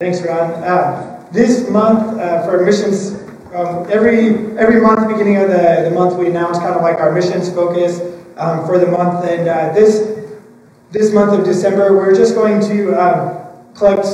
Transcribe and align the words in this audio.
Thanks, 0.00 0.22
Ron. 0.22 0.52
Uh, 0.62 1.28
this 1.32 1.68
month 1.68 2.20
uh, 2.20 2.46
for 2.46 2.64
missions, 2.64 3.20
um, 3.52 3.84
every 3.90 4.56
every 4.56 4.80
month, 4.80 5.08
beginning 5.08 5.38
of 5.38 5.50
the, 5.50 5.88
the 5.88 5.90
month, 5.90 6.16
we 6.16 6.28
announce 6.28 6.56
kind 6.58 6.76
of 6.76 6.82
like 6.82 6.98
our 6.98 7.10
missions 7.10 7.52
focus 7.52 7.98
um, 8.36 8.64
for 8.64 8.78
the 8.78 8.86
month. 8.86 9.28
And 9.28 9.48
uh, 9.48 9.72
this 9.72 10.22
this 10.92 11.12
month 11.12 11.36
of 11.36 11.44
December, 11.44 11.96
we're 11.96 12.14
just 12.14 12.36
going 12.36 12.60
to 12.68 12.94
um, 12.94 13.74
collect 13.74 14.06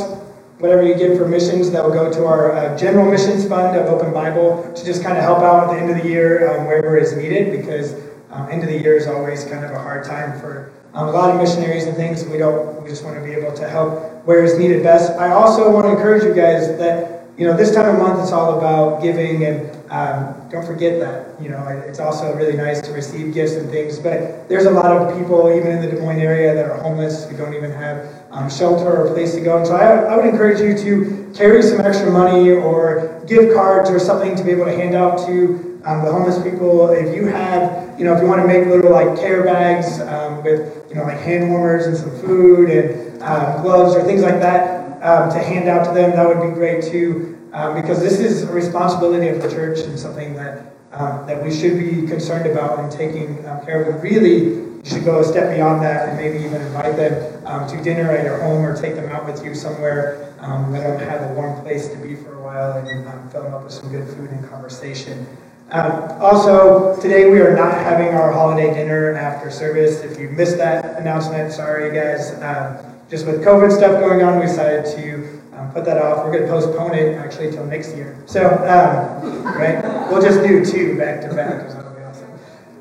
whatever 0.57 0.83
you 0.83 0.95
give 0.95 1.19
for 1.19 1.29
missions 1.29 1.71
that 1.73 1.85
will 1.85 1.93
go 1.93 2.11
to 2.11 2.25
our 2.25 2.53
uh, 2.53 2.79
general 2.79 3.05
missions 3.11 3.47
fund 3.47 3.77
of 3.77 3.85
Open 3.85 4.11
Bible 4.11 4.73
to 4.75 4.85
just 4.87 5.03
kind 5.03 5.19
of 5.19 5.23
help 5.23 5.41
out 5.41 5.69
at 5.69 5.75
the 5.75 5.83
end 5.83 5.91
of 5.91 6.03
the 6.03 6.09
year 6.09 6.49
um, 6.49 6.65
wherever 6.65 6.97
is 6.97 7.15
needed 7.15 7.61
because 7.61 7.93
um, 8.31 8.49
end 8.49 8.63
of 8.63 8.71
the 8.71 8.81
year 8.81 8.97
is 8.97 9.07
always 9.07 9.45
kind 9.45 9.67
of 9.67 9.71
a 9.73 9.79
hard 9.79 10.03
time 10.03 10.41
for 10.41 10.73
um, 10.95 11.09
a 11.09 11.11
lot 11.11 11.29
of 11.29 11.39
missionaries 11.39 11.85
and 11.85 11.95
things. 11.95 12.25
We 12.25 12.39
don't. 12.39 12.83
We 12.83 12.89
just 12.89 13.05
want 13.05 13.19
to 13.19 13.23
be 13.23 13.33
able 13.33 13.53
to 13.53 13.69
help 13.69 14.14
where 14.25 14.45
it's 14.45 14.59
needed 14.59 14.83
best. 14.83 15.13
I 15.19 15.31
also 15.33 15.71
want 15.71 15.87
to 15.87 15.93
encourage 15.93 16.25
you 16.25 16.35
guys 16.35 16.77
that 16.79 17.27
you 17.37 17.47
know 17.47 17.57
this 17.57 17.75
time 17.75 17.95
of 17.95 18.01
month 18.01 18.21
it's 18.23 18.33
all 18.33 18.59
about 18.59 19.03
giving, 19.03 19.45
and 19.45 19.71
um, 19.91 20.49
don't 20.51 20.65
forget 20.65 21.01
that. 21.01 21.41
You 21.43 21.51
know, 21.51 21.67
it's 21.87 21.99
also 21.99 22.35
really 22.37 22.57
nice 22.57 22.81
to 22.83 22.93
receive 22.93 23.35
gifts 23.35 23.55
and 23.55 23.69
things. 23.71 23.99
But 23.99 24.49
there's 24.49 24.67
a 24.67 24.71
lot 24.71 24.93
of 24.93 25.19
people, 25.19 25.51
even 25.51 25.73
in 25.73 25.83
the 25.83 25.89
Des 25.89 26.01
Moines 26.01 26.21
area, 26.21 26.55
that 26.55 26.71
are 26.71 26.79
homeless 26.79 27.29
who 27.29 27.37
don't 27.37 27.55
even 27.55 27.73
have 27.73 28.09
um, 28.31 28.49
shelter 28.49 28.87
or 28.87 29.07
a 29.09 29.13
place 29.13 29.35
to 29.35 29.41
go. 29.41 29.59
And 29.59 29.67
so 29.67 29.75
I, 29.75 30.13
I 30.13 30.17
would 30.17 30.27
encourage 30.27 30.61
you 30.61 30.77
to 30.79 31.33
carry 31.35 31.61
some 31.63 31.81
extra 31.81 32.11
money 32.11 32.51
or 32.51 33.21
gift 33.27 33.53
cards 33.55 33.91
or 33.91 33.99
something 33.99 34.37
to 34.37 34.45
be 34.45 34.53
able 34.53 34.67
to 34.67 34.77
hand 34.77 34.95
out 34.95 35.27
to 35.27 35.74
um, 35.85 36.03
the 36.03 36.11
homeless 36.11 36.43
people, 36.43 36.91
if 36.91 37.15
you 37.15 37.27
have, 37.27 37.99
you 37.99 38.07
know, 38.07 38.15
if 38.15 38.23
you 38.23 38.27
want 38.27 38.41
to 38.41 38.47
make 38.47 38.67
little 38.67 38.91
like 38.91 39.19
care 39.19 39.45
bags 39.45 40.01
um, 40.01 40.43
with, 40.43 40.87
you 40.89 40.95
know, 40.95 41.03
like 41.03 41.19
hand 41.19 41.51
warmers 41.51 41.87
and 41.87 41.97
some 41.97 42.11
food 42.21 42.71
and 42.71 43.23
um, 43.23 43.63
gloves 43.63 43.95
or 43.95 44.03
things 44.03 44.23
like 44.23 44.41
that 44.41 45.03
um, 45.03 45.31
to 45.31 45.39
hand 45.39 45.69
out 45.69 45.85
to 45.85 45.93
them, 45.93 46.13
that 46.13 46.27
would 46.27 46.49
be 46.49 46.55
great 46.55 46.83
too, 46.83 47.39
um, 47.53 47.75
because 47.81 48.01
this 48.01 48.19
is 48.19 48.45
a 48.45 48.53
responsibility 48.53 49.29
of 49.29 49.43
the 49.43 49.51
church 49.51 49.81
and 49.81 49.99
something 49.99 50.35
that 50.35 50.73
um, 50.93 51.27
that 51.27 51.43
we 51.43 51.53
should 51.53 51.77
be 51.77 52.07
concerned 52.07 52.47
about 52.47 52.79
and 52.79 52.91
taking 52.91 53.43
care 53.67 53.83
of. 53.83 53.95
And 53.95 54.03
really, 54.03 54.65
should 54.85 55.05
go 55.05 55.21
a 55.21 55.25
step 55.25 55.55
beyond 55.55 55.83
that 55.83 56.09
and 56.09 56.19
maybe 56.19 56.45
even 56.45 56.61
invite 56.63 56.97
them 56.97 57.69
to 57.69 57.83
dinner 57.83 58.11
at 58.13 58.25
your 58.25 58.39
home 58.43 58.65
or 58.65 58.77
take 58.81 58.95
them 58.95 59.11
out 59.11 59.27
with 59.27 59.45
you 59.45 59.55
somewhere. 59.55 60.33
let 60.71 60.83
them 60.83 61.09
have 61.09 61.31
a 61.31 61.35
warm 61.35 61.61
place 61.63 61.89
to 61.89 61.97
be 61.97 62.15
for 62.15 62.35
a 62.35 62.43
while 62.43 62.79
and 62.79 63.33
fill 63.33 63.43
them 63.43 63.55
up 63.55 63.65
with 63.65 63.73
some 63.73 63.91
good 63.91 64.07
food 64.15 64.31
and 64.31 64.49
conversation. 64.49 65.27
Um, 65.71 66.21
also, 66.21 67.01
today 67.01 67.31
we 67.31 67.41
are 67.41 67.57
not 67.57 67.73
having 67.73 68.09
our 68.09 68.31
holiday 68.31 68.73
dinner 68.75 69.15
after 69.15 69.51
service. 69.51 70.03
If 70.03 70.21
you 70.21 70.29
missed 70.29 70.59
that 70.59 71.01
announcement, 71.01 71.53
sorry 71.53 71.93
guys. 71.95 72.35
Um, 72.43 72.77
just 73.09 73.27
with 73.27 73.43
COVID 73.43 73.73
stuff 73.73 73.99
going 73.99 74.23
on, 74.23 74.39
we 74.39 74.47
decided 74.47 74.85
to 74.97 75.41
um, 75.57 75.73
put 75.73 75.85
that 75.87 75.97
off. 75.97 76.25
We're 76.25 76.33
going 76.33 76.45
to 76.45 76.49
postpone 76.49 76.95
it 76.95 77.17
actually 77.17 77.49
until 77.49 77.65
next 77.67 77.97
year. 77.97 78.17
So, 78.27 78.47
um, 78.47 79.43
right, 79.45 79.83
we'll 80.11 80.21
just 80.23 80.47
do 80.47 80.65
two 80.65 80.99
back 80.99 81.23
to 81.23 81.35
back. 81.35 81.65
Awesome. 81.71 81.85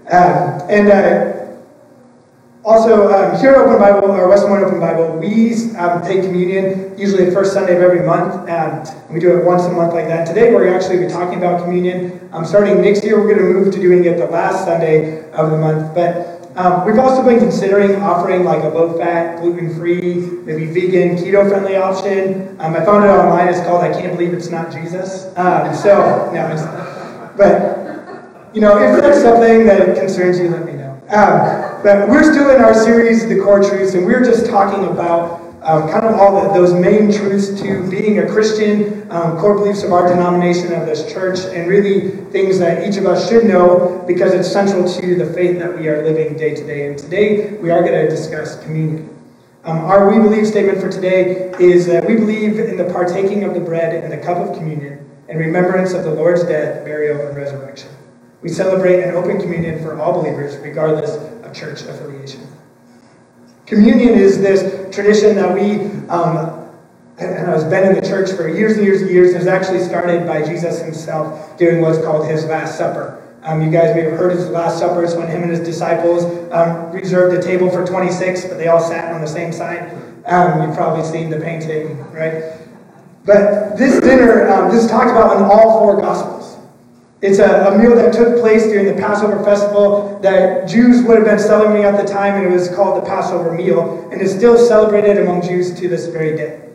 Um, 0.04 0.61
and 0.70 0.92
uh, 0.92 1.42
also, 2.64 3.11
um, 3.11 3.38
here 3.39 3.52
at 3.52 3.58
Open 3.58 3.78
Bible, 3.78 4.11
or 4.11 4.30
West 4.30 4.44
Des 4.44 4.50
Moines 4.50 4.64
Open 4.64 4.80
Bible, 4.80 5.17
we 5.17 5.53
um, 5.75 6.02
take 6.02 6.23
communion 6.23 6.97
usually 6.97 7.25
the 7.25 7.31
first 7.31 7.52
Sunday 7.52 7.75
of 7.75 7.81
every 7.81 8.05
month. 8.05 8.50
Um, 8.50 8.83
we 9.14 9.20
do 9.20 9.38
it 9.38 9.44
once 9.44 9.64
a 9.64 9.72
month 9.72 9.94
like 9.94 10.08
that. 10.08 10.25
Today, 10.25 10.53
we're 10.53 10.73
actually 10.73 11.00
be 11.00 11.08
talking 11.08 11.38
about 11.38 11.64
communion. 11.64 12.30
Um, 12.31 12.45
starting 12.45 12.81
next 12.81 13.03
year, 13.03 13.20
we're 13.20 13.28
going 13.36 13.45
to 13.45 13.59
move 13.59 13.73
to 13.73 13.81
doing 13.81 14.05
it 14.05 14.17
the 14.17 14.28
last 14.28 14.64
Sunday 14.66 15.30
of 15.31 15.52
the 15.52 15.58
month. 15.58 15.94
But 15.94 16.55
um, 16.55 16.86
we've 16.86 17.00
also 17.00 17.23
been 17.25 17.39
considering 17.39 17.95
offering 17.97 18.45
like 18.45 18.64
a 18.64 18.70
low-fat, 18.70 19.42
gluten-free, 19.42 20.44
maybe 20.45 20.66
vegan, 20.67 21.17
keto-friendly 21.17 21.75
option. 21.75 22.55
Um, 22.61 22.75
I 22.75 22.86
found 22.86 23.03
it 23.03 23.09
online. 23.09 23.50
It's 23.50 23.59
called 23.61 23.83
"I 23.83 23.92
Can't 23.92 24.16
Believe 24.17 24.33
It's 24.33 24.50
Not 24.50 24.72
Jesus." 24.72 25.23
so, 25.81 26.31
no, 26.31 27.33
but 27.36 28.55
you 28.55 28.61
know, 28.61 28.77
if 28.77 29.02
that's 29.02 29.22
something 29.22 29.66
that 29.66 29.98
concerns 29.98 30.39
you, 30.39 30.48
let 30.50 30.64
me 30.66 30.73
know. 30.73 30.83
Um, 31.13 31.83
but 31.83 32.09
we're 32.09 32.23
still 32.33 32.49
in 32.49 32.59
our 32.63 32.73
series, 32.73 33.27
The 33.29 33.39
Core 33.39 33.61
Truths, 33.61 33.93
and 33.93 34.03
we're 34.03 34.23
just 34.25 34.47
talking 34.47 34.85
about 34.85 35.41
um, 35.61 35.87
kind 35.87 36.07
of 36.07 36.19
all 36.19 36.41
the, 36.41 36.53
those 36.59 36.73
main 36.73 37.11
truths 37.11 37.49
to 37.61 37.87
being 37.87 38.17
a 38.17 38.25
Christian, 38.25 39.05
um, 39.11 39.37
core 39.37 39.53
beliefs 39.53 39.83
of 39.83 39.91
our 39.91 40.07
denomination 40.07 40.73
of 40.73 40.87
this 40.87 41.13
church, 41.13 41.41
and 41.53 41.69
really 41.69 42.09
things 42.31 42.57
that 42.57 42.89
each 42.89 42.97
of 42.97 43.05
us 43.05 43.29
should 43.29 43.45
know 43.45 44.03
because 44.07 44.33
it's 44.33 44.51
central 44.51 44.91
to 44.91 45.15
the 45.15 45.31
faith 45.35 45.59
that 45.59 45.77
we 45.77 45.87
are 45.87 46.03
living 46.03 46.35
day 46.35 46.55
to 46.55 46.65
day. 46.65 46.87
And 46.87 46.97
today 46.97 47.57
we 47.57 47.69
are 47.69 47.81
going 47.83 47.93
to 47.93 48.09
discuss 48.09 48.59
communion. 48.63 49.07
Um, 49.65 49.85
our 49.85 50.11
we 50.11 50.17
believe 50.17 50.47
statement 50.47 50.81
for 50.81 50.89
today 50.89 51.53
is 51.59 51.85
that 51.85 52.07
we 52.07 52.15
believe 52.15 52.57
in 52.57 52.75
the 52.75 52.91
partaking 52.91 53.43
of 53.43 53.53
the 53.53 53.61
bread 53.61 54.03
and 54.03 54.11
the 54.11 54.17
cup 54.17 54.37
of 54.37 54.57
communion 54.57 55.07
in 55.30 55.37
remembrance 55.37 55.93
of 55.93 56.05
the 56.05 56.11
Lord's 56.11 56.43
death, 56.43 56.83
burial, 56.83 57.27
and 57.27 57.37
resurrection. 57.37 57.92
We 58.43 58.49
celebrate 58.49 59.02
an 59.02 59.15
open 59.15 59.39
communion 59.39 59.81
for 59.81 59.99
all 59.99 60.11
believers, 60.21 60.58
regardless 60.58 61.15
of 61.15 61.54
church 61.54 61.81
affiliation. 61.83 62.45
Communion 63.65 64.09
is 64.09 64.42
this 64.42 64.93
tradition 64.93 65.36
that 65.37 65.54
we, 65.54 65.86
um, 66.09 66.70
and 67.17 67.48
has 67.48 67.64
been 67.64 67.87
in 67.87 67.95
the 67.95 68.05
church 68.05 68.31
for 68.31 68.49
years 68.49 68.77
and 68.77 68.86
years 68.86 69.02
and 69.02 69.09
years. 69.09 69.33
It 69.33 69.37
was 69.37 69.48
actually 69.48 69.80
started 69.80 70.27
by 70.27 70.43
Jesus 70.43 70.81
himself 70.81 71.58
doing 71.58 71.80
what's 71.80 71.99
called 71.99 72.30
his 72.30 72.45
Last 72.45 72.77
Supper. 72.77 73.21
Um, 73.43 73.61
you 73.61 73.71
guys 73.71 73.95
may 73.95 74.02
have 74.02 74.14
heard 74.14 74.33
of 74.33 74.39
his 74.39 74.49
Last 74.49 74.80
Supper. 74.80 75.04
It's 75.04 75.15
when 75.15 75.27
him 75.27 75.43
and 75.43 75.52
his 75.52 75.61
disciples 75.61 76.25
um, 76.52 76.92
reserved 76.92 77.37
a 77.37 77.42
table 77.42 77.70
for 77.70 77.86
26, 77.86 78.45
but 78.45 78.58
they 78.58 78.67
all 78.67 78.81
sat 78.81 79.14
on 79.14 79.21
the 79.21 79.27
same 79.27 79.54
side. 79.54 79.93
Um, 80.25 80.67
you've 80.67 80.75
probably 80.75 81.05
seen 81.05 81.30
the 81.30 81.39
painting, 81.39 81.98
right? 82.11 82.60
But 83.25 83.77
this 83.77 84.02
dinner, 84.02 84.49
um, 84.49 84.70
this 84.70 84.83
is 84.83 84.89
talked 84.89 85.11
about 85.11 85.37
in 85.37 85.43
all 85.43 85.80
four 85.80 86.02
Gospels. 86.02 86.42
It's 87.23 87.39
a, 87.39 87.67
a, 87.67 87.78
meal 87.78 87.95
that 87.95 88.11
took 88.11 88.42
place 88.42 88.64
during 88.64 88.86
the 88.86 89.02
Passover 89.02 89.42
festival 89.45 90.20
that 90.22 90.67
Jews 90.67 91.02
would 91.04 91.16
have 91.16 91.26
been 91.26 91.39
celebrating 91.39 91.86
at 91.86 91.95
the 91.95 92.06
time, 92.06 92.36
and 92.36 92.45
it 92.45 92.52
was 92.52 92.67
called 92.76 93.02
the 93.02 93.08
Passover 93.08 93.54
meal, 93.54 94.10
and 94.11 94.22
is 94.22 94.36
still 94.36 94.58
celebrated 94.58 95.17
among 95.20 95.42
Jews 95.42 95.73
to 95.80 95.88
this 95.88 96.08
very 96.08 96.36
day. 96.36 96.70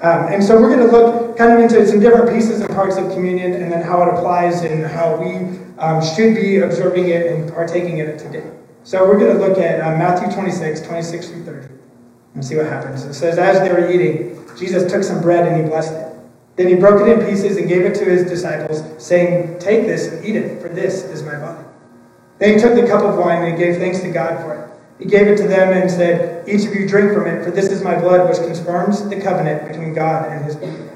Um, 0.00 0.32
and 0.32 0.44
so 0.44 0.60
we're 0.60 0.72
going 0.76 0.88
to 0.88 0.96
look 0.96 1.36
kind 1.36 1.52
of 1.52 1.58
into 1.58 1.84
some 1.88 1.98
different 1.98 2.32
pieces 2.32 2.60
and 2.60 2.70
parts 2.70 2.98
of 2.98 3.10
communion, 3.10 3.52
and 3.54 3.72
then 3.72 3.82
how 3.82 4.00
it 4.02 4.14
applies 4.14 4.62
and 4.62 4.86
how 4.86 5.16
we 5.16 5.58
um, 5.78 6.00
should 6.00 6.36
be 6.36 6.58
observing 6.58 7.08
it 7.08 7.26
and 7.26 7.52
partaking 7.52 7.98
in 7.98 8.06
it 8.06 8.20
today. 8.20 8.48
So 8.84 9.04
we're 9.04 9.18
going 9.18 9.36
to 9.36 9.44
look 9.44 9.58
at 9.58 9.80
uh, 9.80 9.98
Matthew 9.98 10.30
26, 10.32 10.82
26 10.82 11.28
through 11.30 11.42
30, 11.42 11.68
and 12.36 12.44
see 12.44 12.54
what 12.54 12.66
happens. 12.66 13.04
It 13.06 13.14
says, 13.14 13.38
As 13.38 13.58
they 13.58 13.72
were 13.72 13.90
eating, 13.90 14.38
Jesus 14.56 14.88
took 14.88 15.02
some 15.02 15.20
bread 15.20 15.48
and 15.48 15.60
he 15.60 15.68
blessed 15.68 15.94
it. 15.94 16.09
Then 16.56 16.68
he 16.68 16.74
broke 16.74 17.00
it 17.00 17.08
in 17.08 17.26
pieces 17.26 17.56
and 17.56 17.68
gave 17.68 17.82
it 17.82 17.94
to 17.96 18.04
his 18.04 18.28
disciples, 18.28 18.82
saying, 18.98 19.58
Take 19.58 19.86
this 19.86 20.08
and 20.08 20.24
eat 20.24 20.36
it, 20.36 20.60
for 20.60 20.68
this 20.68 21.04
is 21.04 21.22
my 21.22 21.36
body. 21.36 21.64
Then 22.38 22.54
he 22.54 22.60
took 22.60 22.74
the 22.74 22.86
cup 22.86 23.02
of 23.02 23.18
wine 23.18 23.44
and 23.44 23.58
gave 23.58 23.76
thanks 23.76 24.00
to 24.00 24.10
God 24.10 24.42
for 24.42 24.54
it. 24.54 24.70
He 24.98 25.06
gave 25.06 25.26
it 25.26 25.36
to 25.38 25.48
them 25.48 25.72
and 25.72 25.90
said, 25.90 26.46
Each 26.48 26.66
of 26.66 26.74
you 26.74 26.86
drink 26.86 27.12
from 27.12 27.26
it, 27.26 27.44
for 27.44 27.50
this 27.50 27.70
is 27.70 27.82
my 27.82 27.98
blood, 27.98 28.28
which 28.28 28.38
confirms 28.38 29.08
the 29.08 29.20
covenant 29.20 29.66
between 29.66 29.94
God 29.94 30.30
and 30.30 30.44
his 30.44 30.56
people. 30.56 30.90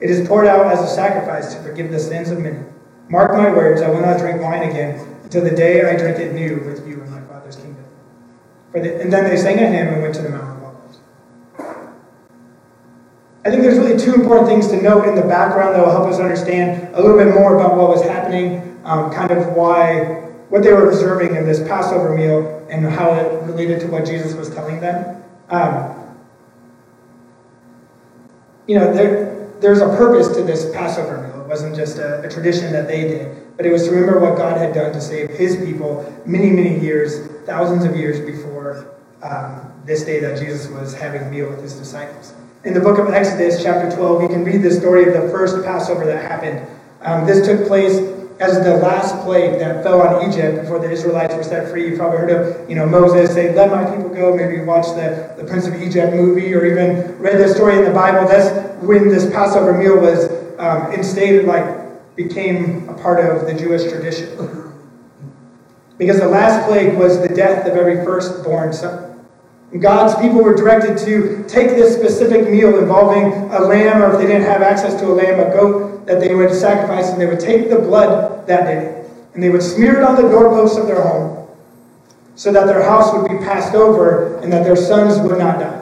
It 0.00 0.08
is 0.08 0.26
poured 0.26 0.46
out 0.46 0.66
as 0.72 0.80
a 0.80 0.88
sacrifice 0.88 1.54
to 1.54 1.62
forgive 1.62 1.90
the 1.90 2.00
sins 2.00 2.30
of 2.30 2.40
many. 2.40 2.60
Mark 3.10 3.32
my 3.32 3.50
words, 3.50 3.82
I 3.82 3.90
will 3.90 4.00
not 4.00 4.18
drink 4.18 4.40
wine 4.40 4.70
again 4.70 4.98
until 5.24 5.44
the 5.44 5.50
day 5.50 5.90
I 5.90 5.96
drink 5.96 6.18
it 6.18 6.32
new 6.32 6.62
with 6.64 6.86
you 6.88 7.02
in 7.02 7.10
my 7.10 7.20
Father's 7.22 7.56
kingdom. 7.56 7.84
The, 8.72 9.00
and 9.00 9.12
then 9.12 9.24
they 9.24 9.36
sang 9.36 9.58
a 9.58 9.66
hymn 9.66 9.88
and 9.88 10.02
went 10.02 10.14
to 10.14 10.22
the 10.22 10.30
mountain. 10.30 10.49
I 13.42 13.48
think 13.48 13.62
there's 13.62 13.78
really 13.78 13.98
two 13.98 14.12
important 14.12 14.48
things 14.48 14.68
to 14.68 14.82
note 14.82 15.08
in 15.08 15.14
the 15.14 15.22
background 15.22 15.74
that 15.74 15.82
will 15.82 15.92
help 15.92 16.08
us 16.08 16.20
understand 16.20 16.94
a 16.94 17.00
little 17.00 17.16
bit 17.16 17.32
more 17.34 17.56
about 17.56 17.74
what 17.74 17.88
was 17.88 18.02
happening, 18.02 18.78
um, 18.84 19.10
kind 19.10 19.30
of 19.30 19.54
why, 19.54 20.28
what 20.50 20.62
they 20.62 20.72
were 20.72 20.90
observing 20.90 21.34
in 21.36 21.46
this 21.46 21.58
Passover 21.60 22.14
meal 22.14 22.66
and 22.68 22.84
how 22.84 23.14
it 23.14 23.42
related 23.44 23.80
to 23.80 23.86
what 23.86 24.04
Jesus 24.04 24.34
was 24.34 24.50
telling 24.50 24.78
them. 24.80 25.22
Um, 25.48 25.96
you 28.66 28.78
know, 28.78 28.92
there, 28.92 29.48
there's 29.60 29.80
a 29.80 29.88
purpose 29.96 30.28
to 30.36 30.42
this 30.42 30.70
Passover 30.74 31.26
meal. 31.26 31.40
It 31.40 31.48
wasn't 31.48 31.74
just 31.74 31.96
a, 31.96 32.20
a 32.20 32.28
tradition 32.28 32.70
that 32.72 32.86
they 32.86 33.04
did, 33.04 33.56
but 33.56 33.64
it 33.64 33.72
was 33.72 33.84
to 33.84 33.90
remember 33.90 34.20
what 34.20 34.36
God 34.36 34.58
had 34.58 34.74
done 34.74 34.92
to 34.92 35.00
save 35.00 35.30
his 35.30 35.56
people 35.56 36.22
many, 36.26 36.50
many 36.50 36.78
years, 36.78 37.26
thousands 37.46 37.86
of 37.86 37.96
years 37.96 38.20
before 38.20 38.96
um, 39.22 39.72
this 39.86 40.04
day 40.04 40.20
that 40.20 40.38
Jesus 40.38 40.68
was 40.68 40.92
having 40.92 41.22
a 41.22 41.30
meal 41.30 41.48
with 41.48 41.62
his 41.62 41.72
disciples 41.72 42.34
in 42.64 42.74
the 42.74 42.80
book 42.80 42.98
of 42.98 43.12
Exodus, 43.12 43.62
chapter 43.62 43.94
12, 43.94 44.22
you 44.22 44.28
can 44.28 44.44
read 44.44 44.62
the 44.62 44.70
story 44.70 45.04
of 45.04 45.14
the 45.14 45.30
first 45.30 45.64
Passover 45.64 46.04
that 46.04 46.22
happened. 46.22 46.66
Um, 47.00 47.26
this 47.26 47.46
took 47.46 47.66
place 47.66 47.98
as 48.38 48.62
the 48.64 48.76
last 48.76 49.16
plague 49.24 49.58
that 49.58 49.82
fell 49.82 50.02
on 50.02 50.28
Egypt 50.30 50.62
before 50.62 50.78
the 50.78 50.90
Israelites 50.90 51.34
were 51.34 51.42
set 51.42 51.70
free. 51.70 51.88
You've 51.88 51.98
probably 51.98 52.18
heard 52.18 52.30
of, 52.30 52.68
you 52.68 52.76
know, 52.76 52.86
Moses 52.86 53.32
say, 53.32 53.54
let 53.54 53.70
my 53.70 53.84
people 53.96 54.10
go. 54.10 54.36
Maybe 54.36 54.56
you 54.56 54.64
watched 54.64 54.94
the, 54.94 55.34
the 55.38 55.44
Prince 55.44 55.66
of 55.66 55.80
Egypt 55.80 56.12
movie 56.12 56.52
or 56.54 56.66
even 56.66 57.18
read 57.18 57.38
the 57.38 57.48
story 57.48 57.78
in 57.78 57.84
the 57.84 57.92
Bible. 57.92 58.28
That's 58.28 58.50
when 58.82 59.08
this 59.08 59.30
Passover 59.30 59.76
meal 59.76 59.98
was 59.98 60.30
um, 60.58 60.92
instated, 60.92 61.46
like 61.46 62.16
became 62.16 62.88
a 62.88 62.94
part 62.94 63.24
of 63.24 63.46
the 63.46 63.54
Jewish 63.54 63.90
tradition. 63.90 64.56
Because 65.98 66.18
the 66.18 66.28
last 66.28 66.66
plague 66.66 66.96
was 66.96 67.20
the 67.20 67.28
death 67.28 67.66
of 67.66 67.76
every 67.76 68.02
firstborn 68.06 68.72
son. 68.72 69.09
God's 69.78 70.20
people 70.20 70.42
were 70.42 70.54
directed 70.54 70.98
to 71.06 71.44
take 71.46 71.68
this 71.68 71.94
specific 71.94 72.50
meal 72.50 72.78
involving 72.78 73.32
a 73.52 73.60
lamb, 73.60 74.02
or 74.02 74.12
if 74.12 74.18
they 74.18 74.26
didn't 74.26 74.42
have 74.42 74.62
access 74.62 74.98
to 75.00 75.06
a 75.06 75.14
lamb, 75.14 75.38
a 75.38 75.52
goat 75.52 76.06
that 76.06 76.18
they 76.18 76.34
would 76.34 76.52
sacrifice, 76.52 77.10
and 77.10 77.20
they 77.20 77.26
would 77.26 77.38
take 77.38 77.70
the 77.70 77.78
blood 77.78 78.46
that 78.48 78.64
day, 78.64 79.08
and 79.34 79.42
they 79.42 79.48
would 79.48 79.62
smear 79.62 79.98
it 79.98 80.02
on 80.02 80.16
the 80.16 80.22
doorposts 80.28 80.76
of 80.76 80.88
their 80.88 81.02
home, 81.02 81.46
so 82.34 82.52
that 82.52 82.66
their 82.66 82.82
house 82.82 83.12
would 83.12 83.30
be 83.30 83.36
passed 83.44 83.74
over 83.74 84.38
and 84.38 84.52
that 84.52 84.64
their 84.64 84.74
sons 84.74 85.20
would 85.20 85.38
not 85.38 85.60
die. 85.60 85.79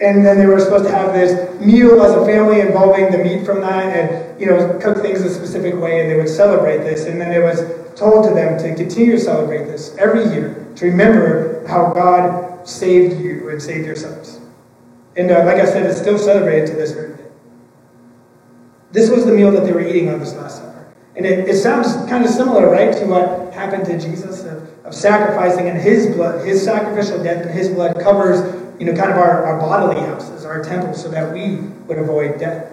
And 0.00 0.26
then 0.26 0.38
they 0.38 0.44
were 0.44 0.60
supposed 0.60 0.84
to 0.84 0.90
have 0.90 1.14
this 1.14 1.58
meal 1.58 2.02
as 2.02 2.12
a 2.12 2.24
family 2.26 2.60
involving 2.60 3.10
the 3.10 3.18
meat 3.18 3.46
from 3.46 3.62
that 3.62 3.96
and, 3.96 4.38
you 4.38 4.46
know, 4.46 4.78
cook 4.78 4.98
things 4.98 5.22
a 5.22 5.32
specific 5.32 5.74
way 5.74 6.02
and 6.02 6.10
they 6.10 6.16
would 6.16 6.28
celebrate 6.28 6.78
this. 6.78 7.06
And 7.06 7.18
then 7.18 7.32
it 7.32 7.42
was 7.42 7.62
told 7.98 8.28
to 8.28 8.34
them 8.34 8.58
to 8.58 8.74
continue 8.74 9.12
to 9.12 9.18
celebrate 9.18 9.64
this 9.64 9.96
every 9.96 10.24
year, 10.24 10.70
to 10.76 10.84
remember 10.84 11.66
how 11.66 11.94
God 11.94 12.68
saved 12.68 13.18
you 13.20 13.48
and 13.48 13.62
saved 13.62 13.86
yourselves. 13.86 14.38
And 15.16 15.30
uh, 15.30 15.44
like 15.46 15.56
I 15.56 15.64
said, 15.64 15.86
it's 15.86 15.98
still 15.98 16.18
celebrated 16.18 16.66
to 16.66 16.74
this 16.74 16.92
very 16.92 17.16
day. 17.16 17.24
This 18.92 19.08
was 19.08 19.24
the 19.24 19.32
meal 19.32 19.50
that 19.52 19.64
they 19.64 19.72
were 19.72 19.86
eating 19.86 20.10
on 20.10 20.20
this 20.20 20.34
Last 20.34 20.58
Supper. 20.58 20.94
And 21.16 21.24
it, 21.24 21.48
it 21.48 21.56
sounds 21.56 21.94
kind 22.10 22.22
of 22.22 22.30
similar, 22.30 22.70
right, 22.70 22.94
to 22.98 23.06
what 23.06 23.52
happened 23.54 23.86
to 23.86 23.98
Jesus 23.98 24.44
of, 24.44 24.68
of 24.84 24.94
sacrificing 24.94 25.70
and 25.70 25.80
his 25.80 26.14
blood, 26.14 26.46
his 26.46 26.62
sacrificial 26.62 27.22
death 27.22 27.46
and 27.46 27.50
his 27.50 27.70
blood 27.70 27.98
covers 27.98 28.65
you 28.78 28.86
know, 28.86 28.94
kind 28.94 29.10
of 29.10 29.16
our, 29.16 29.44
our 29.44 29.58
bodily 29.58 30.00
houses, 30.00 30.44
our 30.44 30.62
temples, 30.62 31.02
so 31.02 31.08
that 31.08 31.32
we 31.32 31.56
would 31.86 31.98
avoid 31.98 32.38
death. 32.38 32.72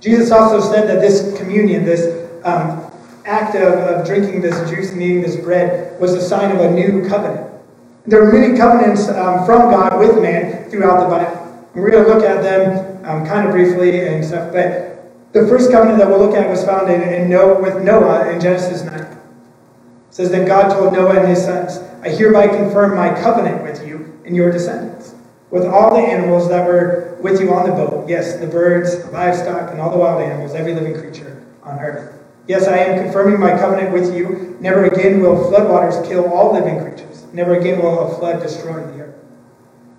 Jesus 0.00 0.30
also 0.30 0.60
said 0.60 0.88
that 0.88 1.00
this 1.00 1.36
communion, 1.38 1.84
this 1.84 2.28
um, 2.44 2.90
act 3.24 3.54
of, 3.54 3.74
of 3.74 4.06
drinking 4.06 4.40
this 4.40 4.68
juice 4.68 4.90
and 4.90 5.02
eating 5.02 5.22
this 5.22 5.36
bread, 5.36 6.00
was 6.00 6.14
a 6.14 6.20
sign 6.20 6.50
of 6.50 6.60
a 6.60 6.70
new 6.70 7.08
covenant. 7.08 7.48
There 8.06 8.26
are 8.26 8.32
many 8.32 8.56
covenants 8.56 9.08
um, 9.08 9.46
from 9.46 9.70
God 9.70 9.98
with 9.98 10.20
man 10.20 10.68
throughout 10.70 11.04
the 11.04 11.08
Bible. 11.08 11.68
We're 11.74 11.90
going 11.90 12.04
to 12.04 12.12
look 12.12 12.24
at 12.24 12.42
them 12.42 13.04
um, 13.04 13.24
kind 13.24 13.46
of 13.46 13.52
briefly 13.52 14.08
and 14.08 14.24
stuff, 14.24 14.52
but 14.52 14.92
the 15.32 15.46
first 15.46 15.70
covenant 15.70 15.98
that 15.98 16.08
we'll 16.08 16.18
look 16.18 16.36
at 16.36 16.48
was 16.48 16.64
found 16.64 16.90
in, 16.90 17.00
in 17.00 17.30
Noah, 17.30 17.60
with 17.60 17.82
Noah 17.82 18.30
in 18.30 18.40
Genesis 18.40 18.82
9. 18.82 19.00
It 19.00 19.18
says, 20.10 20.30
Then 20.30 20.46
God 20.46 20.70
told 20.70 20.92
Noah 20.92 21.20
and 21.20 21.28
his 21.28 21.44
sons, 21.44 21.78
I 22.02 22.08
hereby 22.08 22.48
confirm 22.48 22.96
my 22.96 23.14
covenant 23.22 23.62
with 23.62 23.78
you 23.78 23.81
and 24.24 24.36
your 24.36 24.50
descendants, 24.50 25.14
with 25.50 25.66
all 25.66 25.94
the 25.94 26.02
animals 26.02 26.48
that 26.48 26.66
were 26.66 27.18
with 27.20 27.40
you 27.40 27.52
on 27.52 27.68
the 27.68 27.74
boat, 27.74 28.08
yes, 28.08 28.36
the 28.38 28.46
birds, 28.46 29.04
the 29.04 29.10
livestock, 29.10 29.70
and 29.70 29.80
all 29.80 29.90
the 29.90 29.98
wild 29.98 30.22
animals, 30.22 30.54
every 30.54 30.74
living 30.74 30.94
creature 30.94 31.44
on 31.62 31.78
earth. 31.78 32.18
Yes, 32.48 32.66
I 32.66 32.78
am 32.78 33.04
confirming 33.04 33.38
my 33.38 33.50
covenant 33.50 33.92
with 33.92 34.16
you. 34.16 34.56
Never 34.60 34.86
again 34.86 35.20
will 35.20 35.36
floodwaters 35.36 36.06
kill 36.08 36.32
all 36.32 36.52
living 36.52 36.80
creatures. 36.80 37.24
Never 37.32 37.56
again 37.56 37.80
will 37.80 38.00
a 38.00 38.18
flood 38.18 38.42
destroy 38.42 38.74
the 38.74 39.02
earth. 39.02 39.14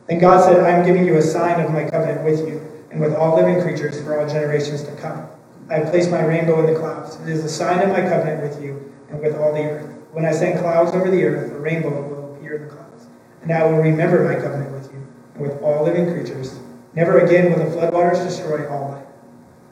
Then 0.08 0.20
God 0.20 0.44
said, 0.44 0.60
I 0.60 0.72
am 0.72 0.86
giving 0.86 1.06
you 1.06 1.16
a 1.16 1.22
sign 1.22 1.64
of 1.64 1.72
my 1.72 1.90
covenant 1.90 2.24
with 2.26 2.48
you 2.48 2.62
and 2.92 3.00
with 3.00 3.16
all 3.16 3.36
living 3.36 3.62
creatures 3.62 4.02
for 4.02 4.20
all 4.20 4.28
generations 4.28 4.84
to 4.84 4.96
come. 4.98 5.28
I 5.70 5.76
have 5.76 5.90
placed 5.90 6.12
my 6.12 6.24
rainbow 6.24 6.60
in 6.60 6.74
the 6.74 6.80
clouds. 6.80 7.16
It 7.22 7.30
is 7.30 7.46
a 7.46 7.50
sign 7.50 7.80
of 7.80 7.90
my 7.90 8.02
covenant 8.02 8.42
with 8.42 8.62
you 8.62 8.92
and 9.10 9.22
with 9.22 9.38
all 9.38 9.54
the 9.54 9.62
earth. 9.62 9.90
When 10.12 10.26
I 10.26 10.32
send 10.32 10.60
clouds 10.60 10.92
over 10.92 11.10
the 11.10 11.24
earth, 11.24 11.54
a 11.54 11.60
rainbow 11.60 11.90
will 11.90 12.36
appear 12.36 12.56
in 12.56 12.62
the 12.64 12.68
clouds. 12.68 12.83
And 13.44 13.52
I 13.52 13.64
will 13.66 13.78
remember 13.78 14.24
my 14.24 14.36
covenant 14.36 14.72
with 14.72 14.92
you 14.92 15.06
and 15.36 15.44
with 15.44 15.62
all 15.62 15.84
living 15.84 16.12
creatures. 16.12 16.60
Never 16.96 17.20
again 17.20 17.52
will 17.52 17.70
the 17.70 17.76
floodwaters 17.76 18.24
destroy 18.24 18.68
all 18.70 18.92
life. 18.92 19.06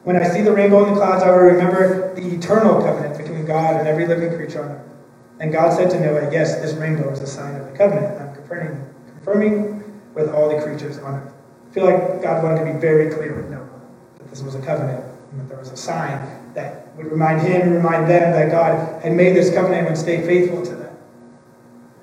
When 0.04 0.18
I 0.18 0.28
see 0.28 0.42
the 0.42 0.52
rainbow 0.52 0.84
in 0.86 0.94
the 0.94 1.00
clouds, 1.00 1.24
I 1.24 1.30
will 1.32 1.38
remember 1.38 2.14
the 2.16 2.36
eternal 2.36 2.82
covenant 2.82 3.18
between 3.18 3.46
God 3.46 3.76
and 3.76 3.88
every 3.88 4.08
living 4.08 4.36
creature 4.36 4.64
on 4.64 4.72
earth. 4.72 4.92
And 5.40 5.52
God 5.52 5.74
said 5.74 5.90
to 5.92 6.00
Noah, 6.00 6.32
Yes, 6.32 6.56
this 6.60 6.74
rainbow 6.74 7.12
is 7.12 7.20
a 7.20 7.28
sign 7.28 7.56
of 7.56 7.72
the 7.72 7.78
covenant 7.78 8.20
I'm 8.20 8.36
confirming, 8.36 8.86
confirming 9.08 10.02
with 10.14 10.30
all 10.30 10.50
the 10.50 10.62
creatures 10.62 10.98
on 11.00 11.16
earth. 11.16 11.34
I 11.70 11.74
feel 11.74 11.86
like 11.86 12.22
God 12.22 12.44
wanted 12.44 12.66
to 12.66 12.74
be 12.74 12.80
very 12.80 13.14
clear 13.14 13.36
with 13.36 13.50
Noah 13.50 13.70
that 14.18 14.30
this 14.30 14.42
was 14.42 14.56
a 14.56 14.62
covenant 14.62 15.06
and 15.32 15.40
that 15.40 15.48
there 15.48 15.58
was 15.58 15.72
a 15.72 15.78
sign 15.78 16.54
that 16.54 16.96
would 16.98 17.10
remind 17.10 17.42
him 17.42 17.62
and 17.62 17.76
remind 17.76 18.10
them 18.10 18.34
that 18.34 18.52
God 18.52 19.02
had 19.02 19.14
made 19.14 19.36
this 19.36 19.54
covenant 19.54 19.88
and 19.88 19.90
would 19.90 19.98
stay 19.98 20.26
faithful 20.26 20.66
to. 20.66 20.71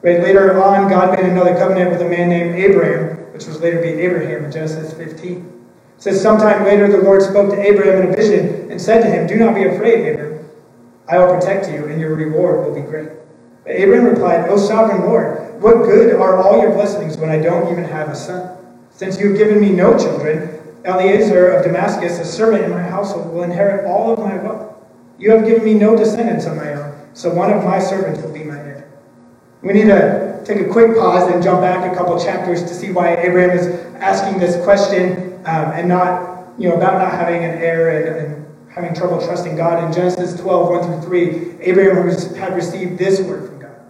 Right, 0.01 0.21
later 0.21 0.63
on, 0.63 0.89
God 0.89 1.19
made 1.19 1.29
another 1.29 1.57
covenant 1.57 1.91
with 1.91 2.01
a 2.03 2.09
man 2.09 2.29
named 2.29 2.55
Abram, 2.63 3.17
which 3.33 3.47
was 3.47 3.61
later 3.61 3.83
be 3.83 3.89
Abraham 3.89 4.45
in 4.45 4.53
Genesis 4.53 4.93
15. 4.95 5.39
It 5.39 6.03
says, 6.03 6.23
Sometime 6.23 6.65
later 6.65 6.87
the 6.87 7.03
Lord 7.03 7.21
spoke 7.21 7.51
to 7.51 7.61
Abraham 7.61 8.03
in 8.05 8.13
a 8.13 8.17
vision 8.17 8.71
and 8.71 8.81
said 8.81 9.03
to 9.03 9.11
him, 9.11 9.27
Do 9.27 9.35
not 9.35 9.57
be 9.57 9.65
afraid, 9.65 10.07
Abraham. 10.07 10.49
I 11.09 11.19
will 11.19 11.35
protect 11.35 11.69
you, 11.73 11.87
and 11.87 12.01
your 12.01 12.15
reward 12.15 12.65
will 12.65 12.75
be 12.75 12.83
great. 12.83 13.09
But 13.65 13.73
Abraham 13.73 14.05
replied, 14.05 14.49
O 14.49 14.57
sovereign 14.57 15.03
Lord, 15.03 15.61
what 15.61 15.83
good 15.83 16.15
are 16.15 16.41
all 16.41 16.63
your 16.63 16.71
blessings 16.71 17.17
when 17.17 17.31
I 17.31 17.41
don't 17.41 17.73
even 17.73 17.83
have 17.83 18.09
a 18.09 18.15
son? 18.15 18.57
Since 18.91 19.19
you 19.19 19.31
have 19.31 19.39
given 19.39 19.61
me 19.61 19.71
no 19.71 19.99
children, 19.99 20.61
Eliezer 20.85 21.51
of 21.51 21.65
Damascus, 21.65 22.21
a 22.21 22.25
servant 22.25 22.65
in 22.65 22.71
my 22.71 22.83
household, 22.83 23.35
will 23.35 23.43
inherit 23.43 23.85
all 23.85 24.13
of 24.13 24.21
my 24.21 24.37
wealth. 24.37 24.77
You 25.19 25.33
have 25.33 25.45
given 25.45 25.65
me 25.65 25.75
no 25.75 25.97
descendants 25.97 26.47
of 26.47 26.57
my 26.57 26.75
own, 26.75 26.95
so 27.15 27.35
one 27.35 27.53
of 27.53 27.65
my 27.65 27.81
servants 27.81 28.23
will 28.23 28.33
be 28.33 28.45
my 28.45 28.59
heir. 28.59 28.88
We 29.63 29.73
need 29.73 29.87
to 29.87 30.41
take 30.45 30.61
a 30.61 30.69
quick 30.69 30.97
pause 30.97 31.33
and 31.33 31.43
jump 31.43 31.63
back 31.63 31.91
a 31.91 31.95
couple 31.97 32.19
chapters 32.23 32.63
to 32.63 32.75
see 32.75 32.93
why 32.93 33.17
Abraham 33.17 33.51
is 33.51 33.67
asking 33.97 34.39
this 34.39 34.63
question 34.65 35.35
um, 35.47 35.73
and 35.73 35.89
not, 35.89 36.49
you 36.59 36.69
know, 36.69 36.77
about 36.77 36.95
not 36.95 37.11
having 37.11 37.45
an 37.45 37.59
heir 37.59 37.91
and, 37.91 38.27
and, 38.27 38.45
having 38.69 38.95
trouble 38.95 39.19
trusting 39.21 39.57
God. 39.57 39.83
In 39.83 39.93
Genesis 39.93 40.39
12, 40.41 40.71
1 40.71 41.01
through 41.01 41.01
3, 41.01 41.63
Abraham 41.63 42.09
had 42.37 42.55
received 42.55 42.97
this 42.97 43.21
word 43.23 43.49
from 43.49 43.59
God. 43.59 43.81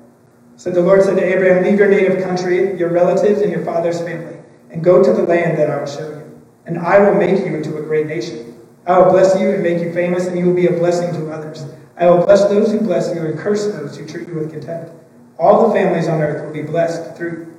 So 0.57 0.71
the 0.71 0.81
Lord 0.81 1.03
said 1.03 1.17
to 1.17 1.23
Abraham, 1.23 1.63
Leave 1.63 1.79
your 1.79 1.91
native 1.91 2.23
country, 2.25 2.79
your 2.79 2.89
relatives, 2.89 3.43
and 3.43 3.51
your 3.51 3.63
father's 3.65 4.01
family, 4.01 4.39
and 4.71 4.83
go 4.83 5.03
to 5.03 5.13
the 5.13 5.25
land 5.25 5.59
that 5.59 5.69
I 5.69 5.79
will 5.79 5.87
show 5.87 6.09
you. 6.09 6.41
And 6.65 6.79
I 6.79 7.01
will 7.01 7.19
make 7.19 7.45
you 7.45 7.55
into 7.57 7.77
a 7.77 7.83
great 7.83 8.07
nation. 8.07 8.57
I 8.87 8.99
will 8.99 9.11
bless 9.11 9.39
you 9.39 9.51
and 9.51 9.63
make 9.63 9.83
you 9.83 9.93
famous, 9.93 10.27
and 10.27 10.39
you 10.39 10.47
will 10.47 10.55
be 10.55 10.69
a 10.69 10.73
blessing 10.73 11.13
to 11.21 11.31
others. 11.31 11.67
I 11.99 12.09
will 12.09 12.25
bless 12.25 12.45
those 12.45 12.73
who 12.73 12.81
bless 12.81 13.15
you 13.15 13.27
and 13.27 13.39
curse 13.39 13.67
those 13.67 13.97
who 13.99 14.07
treat 14.07 14.27
you 14.27 14.37
with 14.37 14.51
contempt. 14.51 14.93
All 15.39 15.69
the 15.69 15.75
families 15.75 16.09
on 16.09 16.21
earth 16.21 16.45
will 16.45 16.53
be 16.53 16.63
blessed 16.63 17.17
through. 17.17 17.55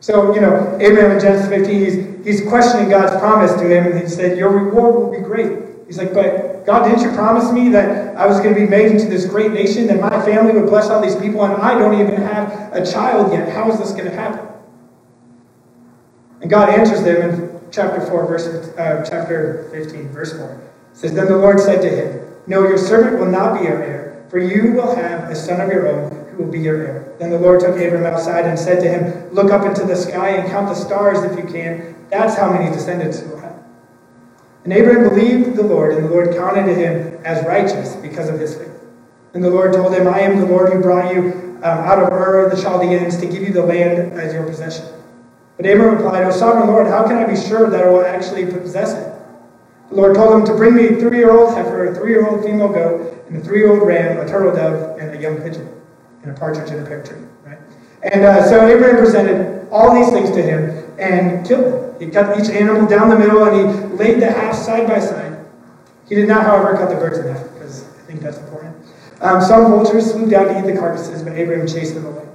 So, 0.00 0.34
you 0.34 0.40
know, 0.40 0.76
Abraham 0.80 1.12
in 1.12 1.20
Genesis 1.20 1.48
15, 1.48 1.74
he's, 1.78 2.26
he's 2.26 2.48
questioning 2.48 2.88
God's 2.88 3.16
promise 3.20 3.52
to 3.54 3.64
him, 3.64 3.86
and 3.86 4.00
he 4.00 4.08
said, 4.08 4.36
Your 4.36 4.50
reward 4.50 4.94
will 4.94 5.12
be 5.12 5.24
great. 5.24 5.60
He's 5.86 5.98
like, 5.98 6.12
But 6.12 6.66
God, 6.66 6.88
didn't 6.88 7.02
you 7.02 7.12
promise 7.12 7.52
me 7.52 7.68
that 7.70 8.16
I 8.16 8.26
was 8.26 8.40
going 8.40 8.54
to 8.54 8.60
be 8.60 8.66
made 8.66 8.90
into 8.90 9.06
this 9.06 9.26
great 9.26 9.52
nation, 9.52 9.86
that 9.86 10.00
my 10.00 10.24
family 10.24 10.52
would 10.52 10.68
bless 10.68 10.90
all 10.90 11.00
these 11.00 11.14
people, 11.14 11.44
and 11.44 11.54
I 11.54 11.78
don't 11.78 12.00
even 12.00 12.20
have 12.20 12.72
a 12.72 12.84
child 12.84 13.32
yet? 13.32 13.48
How 13.48 13.70
is 13.70 13.78
this 13.78 13.92
going 13.92 14.06
to 14.06 14.14
happen? 14.14 14.48
And 16.40 16.50
God 16.50 16.68
answers 16.68 17.04
them 17.04 17.30
in 17.30 17.60
chapter 17.70 18.04
4, 18.04 18.26
verse, 18.26 18.46
uh, 18.76 19.06
chapter 19.08 19.68
15, 19.70 20.08
verse 20.08 20.36
4. 20.36 20.50
It 20.50 20.96
says, 20.96 21.14
Then 21.14 21.26
the 21.26 21.36
Lord 21.36 21.60
said 21.60 21.80
to 21.82 21.88
him, 21.88 22.34
No, 22.48 22.62
your 22.62 22.78
servant 22.78 23.20
will 23.20 23.30
not 23.30 23.60
be 23.60 23.66
your 23.66 23.80
heir, 23.80 24.26
for 24.28 24.38
you 24.38 24.72
will 24.72 24.96
have 24.96 25.30
a 25.30 25.36
son 25.36 25.60
of 25.60 25.68
your 25.68 25.86
own 25.86 26.21
who 26.36 26.44
will 26.44 26.52
be 26.52 26.60
your 26.60 26.76
heir. 26.76 27.14
Then 27.18 27.30
the 27.30 27.38
Lord 27.38 27.60
took 27.60 27.76
Abram 27.76 28.04
outside 28.04 28.46
and 28.46 28.58
said 28.58 28.80
to 28.80 28.88
him, 28.88 29.32
Look 29.32 29.50
up 29.50 29.66
into 29.66 29.84
the 29.84 29.96
sky 29.96 30.30
and 30.30 30.50
count 30.50 30.68
the 30.68 30.74
stars 30.74 31.22
if 31.22 31.36
you 31.38 31.50
can. 31.50 31.94
That's 32.10 32.36
how 32.36 32.52
many 32.52 32.70
descendants 32.72 33.20
you 33.20 33.28
will 33.28 33.40
have. 33.40 33.62
And 34.64 34.72
Abram 34.72 35.08
believed 35.08 35.56
the 35.56 35.62
Lord, 35.62 35.94
and 35.94 36.04
the 36.04 36.10
Lord 36.10 36.34
counted 36.34 36.76
him 36.76 37.18
as 37.24 37.44
righteous 37.46 37.96
because 37.96 38.28
of 38.28 38.38
his 38.38 38.56
faith. 38.56 38.70
And 39.34 39.42
the 39.42 39.50
Lord 39.50 39.72
told 39.72 39.94
him, 39.94 40.06
I 40.06 40.20
am 40.20 40.38
the 40.38 40.46
Lord 40.46 40.72
who 40.72 40.80
brought 40.80 41.14
you 41.14 41.32
um, 41.62 41.78
out 41.78 41.98
of 41.98 42.12
Ur 42.12 42.46
of 42.46 42.56
the 42.56 42.62
Chaldeans 42.62 43.16
to 43.18 43.26
give 43.26 43.42
you 43.42 43.52
the 43.52 43.62
land 43.62 44.12
as 44.12 44.32
your 44.32 44.44
possession. 44.44 44.86
But 45.56 45.66
Abram 45.66 45.96
replied, 45.96 46.24
O 46.24 46.30
sovereign 46.30 46.68
Lord, 46.68 46.86
how 46.86 47.06
can 47.06 47.16
I 47.16 47.24
be 47.24 47.36
sure 47.36 47.68
that 47.68 47.84
I 47.84 47.88
will 47.88 48.04
actually 48.04 48.46
possess 48.46 48.92
it? 48.92 49.08
The 49.90 49.96
Lord 49.96 50.14
told 50.14 50.34
him 50.34 50.46
to 50.46 50.54
bring 50.54 50.74
me 50.74 50.86
a 50.86 50.96
three 50.96 51.18
year 51.18 51.36
old 51.36 51.54
heifer, 51.54 51.86
a 51.86 51.94
three 51.94 52.10
year 52.10 52.26
old 52.26 52.44
female 52.44 52.72
goat, 52.72 53.26
and 53.28 53.36
a 53.36 53.40
three 53.40 53.58
year 53.58 53.70
old 53.70 53.86
ram, 53.86 54.18
a 54.18 54.28
turtle 54.28 54.54
dove, 54.54 54.98
and 54.98 55.14
a 55.14 55.20
young 55.20 55.36
pigeon 55.42 55.81
and 56.22 56.30
a 56.30 56.34
partridge 56.38 56.70
in 56.70 56.82
a 56.82 56.86
pear 56.86 57.02
tree, 57.02 57.18
right? 57.44 57.58
And 58.02 58.24
uh, 58.24 58.48
so 58.48 58.66
Abraham 58.66 58.96
presented 58.96 59.68
all 59.70 59.94
these 59.94 60.10
things 60.10 60.30
to 60.30 60.42
him 60.42 60.90
and 60.98 61.46
killed 61.46 61.72
them. 61.72 62.00
He 62.00 62.10
cut 62.10 62.38
each 62.38 62.50
animal 62.50 62.86
down 62.86 63.08
the 63.08 63.18
middle 63.18 63.44
and 63.44 63.56
he 63.56 63.96
laid 63.96 64.20
the 64.20 64.30
half 64.30 64.54
side 64.54 64.88
by 64.88 64.98
side. 64.98 65.38
He 66.08 66.14
did 66.14 66.28
not, 66.28 66.44
however, 66.44 66.76
cut 66.76 66.90
the 66.90 66.96
birds 66.96 67.18
in 67.18 67.32
half 67.32 67.42
because 67.54 67.84
I 67.84 68.02
think 68.02 68.20
that's 68.20 68.38
important. 68.38 68.76
Um, 69.20 69.40
some 69.40 69.70
vultures 69.70 70.10
swooped 70.10 70.30
down 70.30 70.46
to 70.46 70.58
eat 70.58 70.72
the 70.72 70.78
carcasses, 70.78 71.22
but 71.22 71.34
Abraham 71.34 71.66
chased 71.66 71.94
them 71.94 72.06
away. 72.06 72.26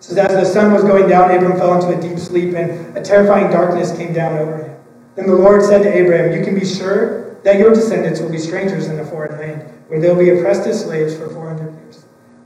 So 0.00 0.16
as 0.20 0.28
the 0.28 0.44
sun 0.44 0.72
was 0.72 0.82
going 0.82 1.08
down, 1.08 1.30
Abram 1.30 1.58
fell 1.58 1.74
into 1.74 1.96
a 1.96 2.00
deep 2.00 2.18
sleep, 2.18 2.54
and 2.54 2.96
a 2.96 3.02
terrifying 3.02 3.50
darkness 3.50 3.96
came 3.96 4.12
down 4.12 4.38
over 4.38 4.64
him. 4.64 4.76
Then 5.14 5.26
the 5.26 5.34
Lord 5.34 5.62
said 5.62 5.82
to 5.82 5.94
Abraham, 5.94 6.32
You 6.32 6.44
can 6.44 6.58
be 6.58 6.64
sure 6.64 7.34
that 7.42 7.58
your 7.58 7.74
descendants 7.74 8.20
will 8.20 8.30
be 8.30 8.38
strangers 8.38 8.86
in 8.86 8.98
a 8.98 9.04
foreign 9.04 9.38
land, 9.38 9.62
where 9.88 10.00
they'll 10.00 10.18
be 10.18 10.30
oppressed 10.30 10.66
as 10.66 10.82
slaves 10.82 11.14
for 11.14 11.28
400 11.28 11.72
years. 11.82 11.89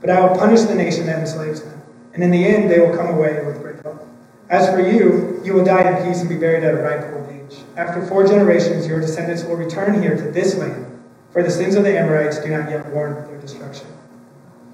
But 0.01 0.09
I 0.09 0.21
will 0.21 0.37
punish 0.37 0.61
the 0.61 0.75
nation 0.75 1.05
that 1.07 1.19
enslaves 1.19 1.61
them, 1.61 1.81
and 2.13 2.23
in 2.23 2.31
the 2.31 2.45
end 2.45 2.69
they 2.69 2.79
will 2.79 2.95
come 2.95 3.07
away 3.07 3.43
with 3.45 3.61
great 3.61 3.83
wealth. 3.83 4.05
As 4.49 4.69
for 4.69 4.79
you, 4.79 5.41
you 5.43 5.53
will 5.53 5.65
die 5.65 5.89
in 5.89 6.07
peace 6.07 6.19
and 6.19 6.29
be 6.29 6.37
buried 6.37 6.63
at 6.63 6.75
a 6.75 6.77
ripe 6.77 7.13
old 7.13 7.29
age. 7.29 7.63
After 7.77 8.05
four 8.05 8.27
generations, 8.27 8.85
your 8.85 9.01
descendants 9.01 9.43
will 9.43 9.55
return 9.55 10.01
here 10.01 10.15
to 10.15 10.31
this 10.31 10.55
land, 10.55 10.85
for 11.31 11.41
the 11.41 11.49
sins 11.49 11.75
of 11.75 11.83
the 11.83 11.97
Amorites 11.97 12.39
do 12.39 12.49
not 12.49 12.69
yet 12.69 12.85
warrant 12.93 13.27
their 13.27 13.39
destruction. 13.39 13.87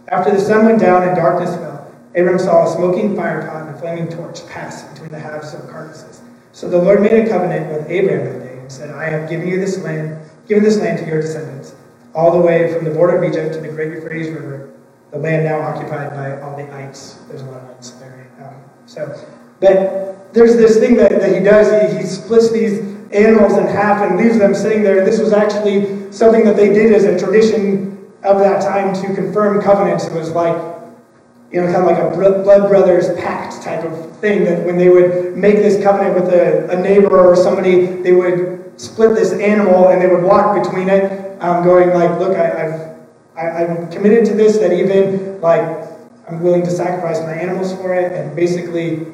After 0.09 0.31
the 0.31 0.39
sun 0.41 0.65
went 0.65 0.79
down 0.79 1.07
and 1.07 1.15
darkness 1.15 1.55
fell, 1.55 1.89
Abram 2.15 2.37
saw 2.37 2.65
a 2.65 2.75
smoking 2.75 3.15
fire 3.15 3.47
pot 3.47 3.67
and 3.67 3.75
a 3.75 3.79
flaming 3.79 4.09
torch 4.09 4.45
pass 4.47 4.83
between 4.91 5.09
the 5.09 5.19
halves 5.19 5.53
of 5.53 5.69
carcasses. 5.69 6.21
So 6.51 6.69
the 6.69 6.77
Lord 6.77 7.01
made 7.01 7.13
a 7.13 7.29
covenant 7.29 7.71
with 7.71 7.83
Abram 7.83 8.25
that 8.25 8.45
day 8.45 8.59
and 8.59 8.69
said, 8.69 8.89
I 8.89 9.05
have 9.05 9.29
given 9.29 9.47
you 9.47 9.57
this 9.57 9.77
land, 9.77 10.19
given 10.49 10.63
this 10.65 10.77
land 10.77 10.99
to 10.99 11.05
your 11.05 11.21
descendants, 11.21 11.73
all 12.13 12.31
the 12.31 12.45
way 12.45 12.73
from 12.73 12.83
the 12.83 12.91
border 12.91 13.15
of 13.15 13.23
Egypt 13.23 13.53
to 13.53 13.61
the 13.61 13.69
great 13.69 13.93
Euphrates 13.93 14.27
River, 14.27 14.69
the 15.11 15.17
land 15.17 15.45
now 15.45 15.59
occupied 15.59 16.11
by 16.11 16.39
all 16.41 16.55
the 16.55 16.71
ites. 16.73 17.15
There's 17.27 17.41
a 17.41 17.45
lot 17.45 17.61
of 17.63 17.69
ites 17.71 17.91
there. 17.91 18.27
Um, 18.41 18.55
so, 18.85 19.27
but 19.59 20.33
there's 20.33 20.55
this 20.55 20.79
thing 20.79 20.95
that, 20.95 21.11
that 21.11 21.37
he 21.37 21.43
does. 21.43 21.91
He, 21.91 21.99
he 21.99 22.03
splits 22.05 22.51
these 22.51 22.79
animals 23.11 23.57
in 23.57 23.67
half 23.67 24.01
and 24.01 24.17
leaves 24.17 24.37
them 24.37 24.55
sitting 24.55 24.83
there. 24.83 25.03
This 25.03 25.19
was 25.19 25.33
actually 25.33 26.11
something 26.11 26.45
that 26.45 26.55
they 26.55 26.69
did 26.73 26.93
as 26.93 27.03
a 27.03 27.19
tradition 27.19 28.11
of 28.23 28.39
that 28.39 28.61
time 28.61 28.93
to 29.01 29.13
confirm 29.13 29.61
covenants. 29.61 30.05
It 30.05 30.13
was 30.13 30.31
like 30.31 30.55
you 31.51 31.59
know, 31.59 31.71
kind 31.71 31.83
of 31.83 31.85
like 31.85 31.97
a 31.97 32.15
blood 32.43 32.69
brothers 32.69 33.13
pact 33.19 33.61
type 33.61 33.83
of 33.83 34.17
thing 34.19 34.45
that 34.45 34.65
when 34.65 34.77
they 34.77 34.87
would 34.87 35.35
make 35.35 35.57
this 35.57 35.83
covenant 35.83 36.15
with 36.15 36.33
a, 36.33 36.69
a 36.69 36.81
neighbor 36.81 37.29
or 37.29 37.35
somebody, 37.35 37.85
they 37.85 38.13
would 38.13 38.79
split 38.79 39.15
this 39.15 39.33
animal 39.33 39.89
and 39.89 40.01
they 40.01 40.07
would 40.07 40.23
walk 40.23 40.63
between 40.63 40.87
it, 40.87 41.41
um, 41.41 41.63
going 41.63 41.89
like, 41.89 42.17
look, 42.19 42.37
I, 42.37 42.67
I've, 42.67 42.90
I, 43.41 43.65
I'm 43.65 43.91
committed 43.91 44.25
to 44.25 44.33
this, 44.33 44.57
that 44.57 44.71
even 44.71 45.41
like 45.41 45.61
I'm 46.27 46.41
willing 46.41 46.63
to 46.63 46.71
sacrifice 46.71 47.19
my 47.21 47.33
animals 47.33 47.73
for 47.73 47.93
it, 47.95 48.11
and 48.13 48.35
basically 48.35 49.07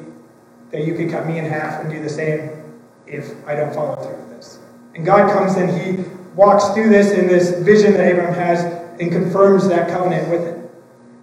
that 0.70 0.86
you 0.86 0.94
could 0.94 1.10
cut 1.10 1.26
me 1.26 1.38
in 1.38 1.44
half 1.44 1.80
and 1.80 1.90
do 1.90 2.02
the 2.02 2.08
same 2.08 2.50
if 3.06 3.34
I 3.46 3.54
don't 3.54 3.74
follow 3.74 3.96
through 3.96 4.16
with 4.16 4.30
this. 4.36 4.58
And 4.94 5.04
God 5.04 5.32
comes 5.32 5.56
and 5.56 5.70
he 5.70 6.04
walks 6.34 6.68
through 6.74 6.90
this 6.90 7.10
in 7.12 7.26
this 7.26 7.58
vision 7.60 7.94
that 7.94 8.06
Abraham 8.06 8.34
has 8.34 8.64
and 9.00 9.10
confirms 9.10 9.66
that 9.68 9.88
covenant 9.88 10.28
with 10.28 10.42
it. 10.42 10.70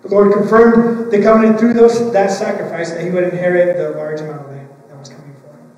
The 0.01 0.09
Lord 0.09 0.33
confirmed 0.33 1.11
the 1.11 1.21
covenant 1.21 1.59
through 1.59 1.73
those, 1.73 2.11
that 2.13 2.31
sacrifice 2.31 2.91
that 2.91 3.03
he 3.03 3.09
would 3.09 3.23
inherit 3.23 3.77
the 3.77 3.91
large 3.91 4.21
amount 4.21 4.41
of 4.41 4.51
land 4.51 4.69
that 4.89 4.97
was 4.97 5.09
coming 5.09 5.35
for 5.41 5.55
him. 5.55 5.71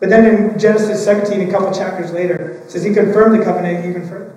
But 0.00 0.10
then 0.10 0.26
in 0.26 0.58
Genesis 0.58 1.04
17, 1.04 1.48
a 1.48 1.50
couple 1.50 1.72
chapters 1.72 2.12
later, 2.12 2.62
says 2.68 2.82
he 2.82 2.92
confirmed 2.92 3.40
the 3.40 3.44
covenant 3.44 3.86
even 3.86 4.08
further. 4.08 4.34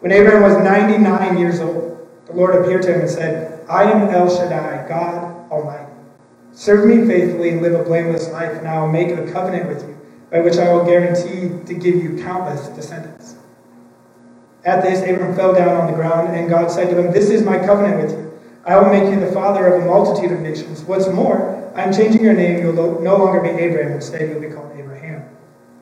When 0.00 0.12
Abraham 0.12 0.42
was 0.42 0.56
99 0.56 1.38
years 1.38 1.60
old, 1.60 2.08
the 2.26 2.32
Lord 2.32 2.54
appeared 2.56 2.82
to 2.82 2.94
him 2.94 3.00
and 3.00 3.10
said, 3.10 3.66
I 3.68 3.84
am 3.84 4.08
El 4.08 4.28
Shaddai, 4.28 4.88
God 4.88 5.50
Almighty. 5.50 5.92
Serve 6.52 6.86
me 6.86 7.06
faithfully 7.06 7.50
and 7.50 7.62
live 7.62 7.74
a 7.74 7.84
blameless 7.84 8.28
life, 8.30 8.52
and 8.58 8.66
I 8.66 8.80
will 8.80 8.90
make 8.90 9.10
a 9.10 9.30
covenant 9.30 9.68
with 9.68 9.82
you, 9.86 9.96
by 10.30 10.40
which 10.40 10.58
I 10.58 10.72
will 10.72 10.84
guarantee 10.84 11.64
to 11.66 11.74
give 11.74 11.96
you 11.96 12.22
countless 12.22 12.68
descendants. 12.68 13.36
At 14.64 14.82
this, 14.82 15.00
Abram 15.00 15.34
fell 15.34 15.54
down 15.54 15.80
on 15.80 15.86
the 15.86 15.96
ground, 15.96 16.34
and 16.34 16.48
God 16.48 16.70
said 16.70 16.90
to 16.90 16.98
him, 16.98 17.12
This 17.12 17.30
is 17.30 17.42
my 17.42 17.58
covenant 17.58 18.02
with 18.02 18.12
you 18.12 18.30
I 18.64 18.78
will 18.78 18.90
make 18.90 19.10
you 19.10 19.18
the 19.18 19.32
father 19.32 19.66
of 19.66 19.82
a 19.82 19.86
multitude 19.86 20.32
of 20.32 20.40
nations. 20.40 20.82
What's 20.82 21.08
more, 21.08 21.72
I 21.74 21.82
am 21.82 21.92
changing 21.92 22.22
your 22.22 22.34
name. 22.34 22.60
You 22.60 22.72
will 22.72 23.00
no 23.00 23.16
longer 23.16 23.40
be 23.40 23.48
Abram. 23.48 23.92
Instead, 23.92 24.28
you 24.28 24.34
will 24.34 24.42
be 24.42 24.54
called 24.54 24.70
Abraham. 24.78 25.28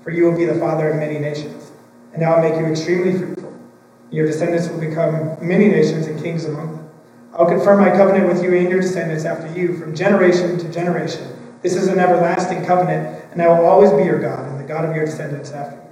For 0.03 0.11
you 0.11 0.25
will 0.25 0.37
be 0.37 0.45
the 0.45 0.55
father 0.55 0.91
of 0.91 0.97
many 0.97 1.19
nations. 1.19 1.73
And 2.15 2.23
I 2.23 2.35
will 2.35 2.49
make 2.49 2.59
you 2.59 2.67
extremely 2.67 3.19
fruitful. 3.19 3.48
Your 4.11 4.27
descendants 4.27 4.69
will 4.69 4.81
become 4.81 5.37
many 5.41 5.69
nations 5.69 6.07
and 6.07 6.23
kings 6.23 6.45
among 6.45 6.77
them. 6.77 6.91
I'll 7.35 7.47
confirm 7.47 7.81
my 7.81 7.91
covenant 7.91 8.27
with 8.27 8.43
you 8.43 8.55
and 8.55 8.69
your 8.69 8.81
descendants 8.81 9.25
after 9.25 9.53
you 9.57 9.77
from 9.77 9.95
generation 9.95 10.59
to 10.59 10.73
generation. 10.73 11.25
This 11.63 11.77
is 11.77 11.89
an 11.89 11.99
everlasting 11.99 12.65
covenant, 12.65 13.25
and 13.33 13.43
I 13.43 13.49
will 13.49 13.67
always 13.67 13.93
be 13.93 14.05
your 14.05 14.19
God 14.19 14.49
and 14.49 14.59
the 14.59 14.65
God 14.65 14.85
of 14.85 14.97
your 14.97 15.05
descendants 15.05 15.51
after 15.51 15.77
you. 15.77 15.83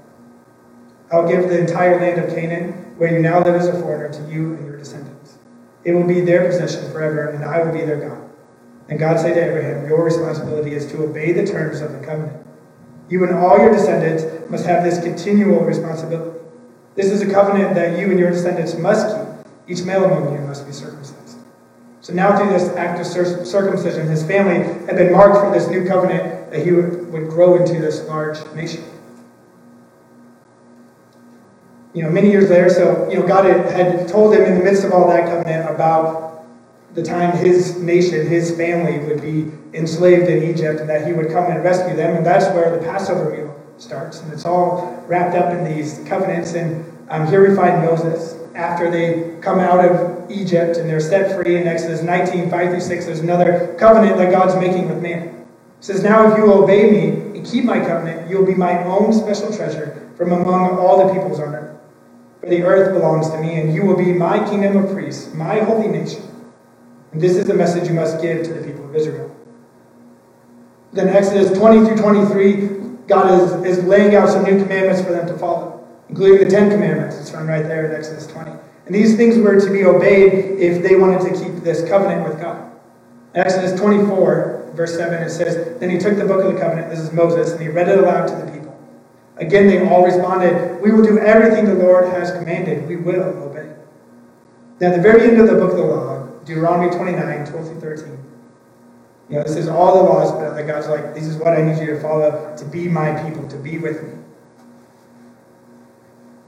I 1.13 1.21
will 1.21 1.29
give 1.29 1.49
the 1.49 1.61
entire 1.61 2.01
land 2.01 2.21
of 2.21 2.35
Canaan, 2.35 2.73
where 2.97 3.13
you 3.13 3.21
now 3.21 3.43
live 3.43 3.55
as 3.55 3.69
a 3.69 3.81
foreigner, 3.81 4.13
to 4.13 4.33
you 4.33 4.55
and 4.55 4.67
your 4.67 4.77
descendants. 4.77 5.39
It 5.85 5.93
will 5.93 6.07
be 6.07 6.21
their 6.21 6.47
possession 6.47 6.91
forever, 6.91 7.29
and 7.29 7.45
I 7.45 7.63
will 7.63 7.73
be 7.73 7.85
their 7.85 8.09
God. 8.09 8.29
And 8.89 8.99
God 8.99 9.21
said 9.21 9.35
to 9.35 9.45
Abraham, 9.45 9.87
Your 9.87 10.03
responsibility 10.05 10.75
is 10.75 10.87
to 10.93 11.03
obey 11.05 11.33
the 11.33 11.47
terms 11.47 11.81
of 11.81 11.93
the 11.93 11.99
covenant. 11.99 12.45
You 13.09 13.25
and 13.25 13.35
all 13.35 13.59
your 13.59 13.73
descendants 13.73 14.25
must 14.51 14.67
have 14.67 14.83
this 14.83 15.01
continual 15.01 15.61
responsibility. 15.61 16.36
This 16.97 17.11
is 17.11 17.23
a 17.23 17.31
covenant 17.31 17.75
that 17.75 17.99
you 17.99 18.11
and 18.11 18.19
your 18.19 18.31
descendants 18.31 18.75
must 18.75 19.15
keep. 19.15 19.47
Each 19.69 19.85
male 19.85 20.05
among 20.05 20.33
you 20.33 20.41
must 20.41 20.67
be 20.67 20.73
circumcised. 20.73 21.39
So 22.01 22.13
now, 22.13 22.37
through 22.37 22.51
this 22.51 22.69
act 22.77 23.01
of 23.01 23.07
circumcision, 23.47 24.07
his 24.07 24.25
family 24.25 24.63
had 24.87 24.97
been 24.97 25.13
marked 25.13 25.39
for 25.39 25.51
this 25.53 25.69
new 25.69 25.87
covenant 25.87 26.51
that 26.51 26.65
he 26.65 26.73
would, 26.73 27.29
grow 27.29 27.57
into 27.57 27.81
this 27.81 28.07
large 28.07 28.39
nation 28.55 28.85
you 31.97 32.03
know, 32.03 32.11
many 32.11 32.31
years 32.31 32.51
later, 32.51 32.69
so, 32.69 33.09
you 33.09 33.19
know, 33.19 33.27
God 33.27 33.47
had 33.47 34.07
told 34.07 34.35
him 34.35 34.43
in 34.43 34.59
the 34.59 34.63
midst 34.63 34.85
of 34.85 34.93
all 34.93 35.09
that 35.09 35.27
covenant 35.31 35.71
about 35.71 36.45
the 36.93 37.03
time 37.03 37.35
his 37.39 37.81
nation, 37.81 38.27
his 38.27 38.55
family 38.55 38.99
would 38.99 39.23
be 39.23 39.51
enslaved 39.73 40.29
in 40.29 40.43
Egypt 40.43 40.81
and 40.81 40.91
that 40.91 41.07
he 41.07 41.15
would 41.15 41.31
come 41.31 41.51
and 41.51 41.65
rescue 41.65 41.97
them. 41.97 42.15
And 42.15 42.25
that's 42.25 42.55
where 42.55 42.71
the 42.71 42.85
Passover 42.85 43.31
meal 43.31 43.46
starts. 43.79 44.21
And 44.21 44.33
it's 44.33 44.45
all 44.45 45.05
wrapped 45.07 45.37
up 45.37 45.53
in 45.53 45.65
these 45.65 46.03
covenants. 46.07 46.55
And 46.55 46.85
um, 47.09 47.27
here 47.27 47.49
we 47.49 47.55
find 47.55 47.85
Moses 47.85 48.37
after 48.55 48.91
they 48.91 49.39
come 49.41 49.59
out 49.59 49.85
of 49.85 50.31
Egypt 50.31 50.77
and 50.77 50.89
they're 50.89 51.01
set 51.01 51.37
free 51.37 51.57
in 51.57 51.67
Exodus 51.67 52.03
19, 52.03 52.51
5 52.51 52.71
through 52.71 52.81
6. 52.81 53.07
There's 53.07 53.21
another 53.21 53.75
covenant 53.79 54.17
that 54.19 54.31
God's 54.31 54.57
making 54.57 54.89
with 54.89 55.03
man. 55.03 55.29
It 55.29 55.45
says, 55.85 56.03
Now 56.03 56.31
if 56.31 56.39
you 56.39 56.53
obey 56.53 56.91
me 56.91 57.09
and 57.37 57.47
keep 57.47 57.65
my 57.65 57.79
covenant, 57.79 58.31
you'll 58.31 58.47
be 58.47 58.55
my 58.55 58.83
own 58.85 59.13
special 59.13 59.55
treasure 59.55 60.11
from 60.17 60.33
among 60.33 60.79
all 60.79 61.07
the 61.07 61.13
peoples 61.13 61.39
on 61.39 61.55
earth. 61.55 61.79
For 62.41 62.49
the 62.49 62.63
earth 62.63 62.95
belongs 62.95 63.31
to 63.31 63.41
me, 63.41 63.61
and 63.61 63.75
you 63.75 63.85
will 63.85 63.97
be 63.97 64.13
my 64.13 64.39
kingdom 64.49 64.77
of 64.77 64.93
priests, 64.93 65.33
my 65.35 65.61
holy 65.61 65.89
nation. 65.89 66.23
And 67.13 67.21
this 67.21 67.37
is 67.37 67.45
the 67.47 67.55
message 67.55 67.89
you 67.89 67.95
must 67.95 68.21
give 68.21 68.45
to 68.45 68.55
the 68.55 68.67
people 68.67 68.85
of 68.85 68.95
Israel. 68.95 69.35
Then 70.93 71.09
Exodus 71.09 71.57
20 71.57 71.87
through 71.87 71.97
23, 71.97 72.86
God 73.07 73.65
is, 73.65 73.79
is 73.79 73.85
laying 73.85 74.15
out 74.15 74.29
some 74.29 74.45
new 74.45 74.61
commandments 74.63 75.03
for 75.03 75.13
them 75.13 75.27
to 75.27 75.39
follow, 75.39 75.87
including 76.09 76.45
the 76.45 76.51
Ten 76.51 76.71
Commandments. 76.71 77.17
It's 77.19 77.31
found 77.31 77.49
right 77.49 77.63
there 77.63 77.87
in 77.87 77.95
Exodus 77.95 78.27
20. 78.27 78.51
And 78.87 78.95
these 78.95 79.17
things 79.17 79.39
were 79.39 79.61
to 79.61 79.71
be 79.71 79.85
obeyed 79.85 80.61
if 80.61 80.83
they 80.83 80.97
wanted 80.97 81.21
to 81.23 81.45
keep 81.45 81.63
this 81.63 81.89
covenant 81.89 82.29
with 82.29 82.41
God. 82.41 82.73
Exodus 83.35 83.79
24, 83.79 84.73
verse 84.75 84.97
7, 84.97 85.23
it 85.23 85.31
says, 85.31 85.79
Then 85.79 85.91
he 85.91 85.99
took 85.99 86.17
the 86.17 86.25
book 86.25 86.45
of 86.45 86.55
the 86.55 86.59
covenant, 86.59 86.89
this 86.89 87.01
is 87.01 87.13
Moses, 87.13 87.53
and 87.53 87.61
he 87.61 87.69
read 87.69 87.89
it 87.89 87.99
aloud 87.99 88.27
to 88.29 88.37
the 88.37 88.51
people. 88.51 88.75
Again, 89.37 89.67
they 89.67 89.87
all 89.87 90.05
responded, 90.05 90.81
We 90.81 90.91
will 90.91 91.05
do 91.05 91.19
everything 91.19 91.67
the 91.67 91.75
Lord 91.75 92.07
has 92.07 92.31
commanded. 92.31 92.89
We 92.89 92.97
will 92.97 93.23
obey. 93.43 93.75
Now, 94.81 94.89
at 94.89 94.97
the 94.97 95.03
very 95.03 95.29
end 95.29 95.39
of 95.41 95.49
the 95.49 95.55
book 95.55 95.73
of 95.73 95.77
the 95.77 95.85
law, 95.85 96.27
Deuteronomy 96.45 96.95
29, 96.97 97.47
12 97.47 97.69
through 97.69 97.81
13, 97.81 98.19
you 99.29 99.37
know, 99.37 99.43
this 99.43 99.57
is 99.57 99.69
all 99.69 99.97
the 99.97 100.03
laws 100.09 100.31
but 100.33 100.55
that 100.55 100.67
God's 100.67 100.89
like, 100.89 101.15
this 101.15 101.27
is 101.27 101.37
what 101.37 101.53
I 101.53 101.63
need 101.63 101.81
you 101.81 101.87
to 101.87 102.01
follow 102.01 102.55
to 102.57 102.65
be 102.65 102.87
my 102.89 103.23
people, 103.23 103.47
to 103.49 103.57
be 103.57 103.79
with 103.79 104.03
me. 104.05 104.13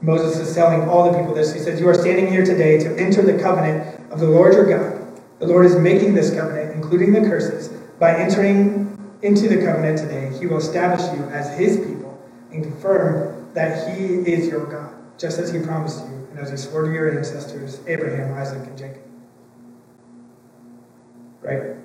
Moses 0.01 0.37
is 0.37 0.55
telling 0.55 0.87
all 0.87 1.11
the 1.11 1.17
people 1.17 1.33
this. 1.33 1.53
He 1.53 1.59
says, 1.59 1.79
You 1.79 1.89
are 1.89 1.93
standing 1.93 2.27
here 2.27 2.45
today 2.45 2.79
to 2.79 2.97
enter 2.97 3.21
the 3.21 3.37
covenant 3.41 4.11
of 4.11 4.21
the 4.21 4.27
Lord 4.27 4.53
your 4.53 4.65
God. 4.65 5.21
The 5.39 5.47
Lord 5.47 5.65
is 5.65 5.75
making 5.75 6.13
this 6.13 6.33
covenant, 6.33 6.71
including 6.71 7.11
the 7.11 7.21
curses. 7.21 7.67
By 7.99 8.17
entering 8.17 8.97
into 9.23 9.49
the 9.49 9.57
covenant 9.57 9.97
today, 9.97 10.31
he 10.39 10.47
will 10.47 10.57
establish 10.57 11.01
you 11.17 11.25
as 11.25 11.57
his 11.57 11.77
people 11.85 12.17
and 12.51 12.63
confirm 12.63 13.49
that 13.53 13.97
he 13.97 14.05
is 14.05 14.47
your 14.47 14.65
God, 14.65 14.93
just 15.17 15.37
as 15.37 15.51
he 15.51 15.59
promised 15.59 16.05
you 16.07 16.27
and 16.31 16.39
as 16.39 16.49
he 16.49 16.55
swore 16.55 16.83
to 16.83 16.91
your 16.91 17.17
ancestors, 17.17 17.81
Abraham, 17.87 18.33
Isaac, 18.37 18.65
and 18.65 18.77
Jacob. 18.77 19.01
Right? 21.41 21.75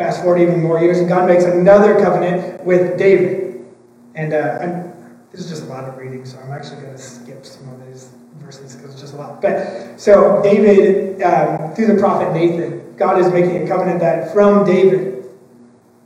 Fast 0.00 0.22
forward 0.22 0.40
even 0.40 0.62
more 0.62 0.80
years, 0.80 0.98
and 0.98 1.06
God 1.06 1.28
makes 1.28 1.44
another 1.44 2.00
covenant 2.00 2.64
with 2.64 2.96
David. 2.96 3.66
And 4.14 4.32
uh, 4.32 4.94
this 5.30 5.42
is 5.42 5.50
just 5.50 5.64
a 5.64 5.66
lot 5.66 5.84
of 5.84 5.98
reading, 5.98 6.24
so 6.24 6.38
I'm 6.38 6.52
actually 6.52 6.80
going 6.80 6.94
to 6.94 6.98
skip 6.98 7.44
some 7.44 7.68
of 7.68 7.86
these 7.86 8.08
verses 8.36 8.76
because 8.76 8.92
it's 8.92 9.02
just 9.02 9.12
a 9.12 9.18
lot. 9.18 9.42
But 9.42 10.00
so 10.00 10.42
David, 10.42 11.20
um, 11.20 11.74
through 11.74 11.88
the 11.88 12.00
prophet 12.00 12.32
Nathan, 12.32 12.96
God 12.96 13.20
is 13.20 13.30
making 13.30 13.62
a 13.62 13.68
covenant 13.68 14.00
that 14.00 14.32
from 14.32 14.64
David 14.64 15.22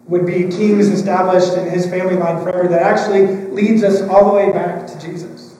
would 0.09 0.27
be 0.27 0.49
kings 0.49 0.89
established 0.89 1.57
in 1.57 1.71
his 1.71 1.89
family 1.89 2.17
line 2.17 2.43
forever 2.43 2.67
that 2.67 2.83
actually 2.83 3.29
leads 3.53 3.85
us 3.85 4.03
all 4.03 4.25
the 4.25 4.35
way 4.35 4.51
back 4.51 4.89
to 4.89 5.01
Jesus. 5.01 5.57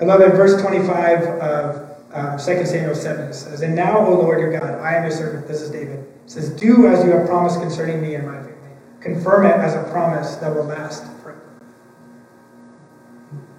I 0.00 0.04
love 0.04 0.20
it, 0.20 0.36
verse 0.36 0.62
25 0.62 1.22
of 1.40 1.91
um, 2.12 2.38
2 2.38 2.66
Samuel 2.66 2.94
7 2.94 3.28
it 3.28 3.34
says, 3.34 3.62
And 3.62 3.74
now, 3.74 4.06
O 4.06 4.14
Lord 4.14 4.38
your 4.38 4.52
God, 4.52 4.78
I 4.80 4.94
am 4.94 5.02
your 5.02 5.12
servant. 5.12 5.48
This 5.48 5.62
is 5.62 5.70
David. 5.70 6.06
Says, 6.26 6.50
Do 6.50 6.86
as 6.88 7.04
you 7.04 7.10
have 7.12 7.26
promised 7.26 7.60
concerning 7.60 8.02
me 8.02 8.14
and 8.14 8.26
my 8.26 8.36
family. 8.36 8.52
Confirm 9.00 9.46
it 9.46 9.54
as 9.56 9.74
a 9.74 9.90
promise 9.90 10.36
that 10.36 10.54
will 10.54 10.64
last 10.64 11.04
forever. 11.22 11.42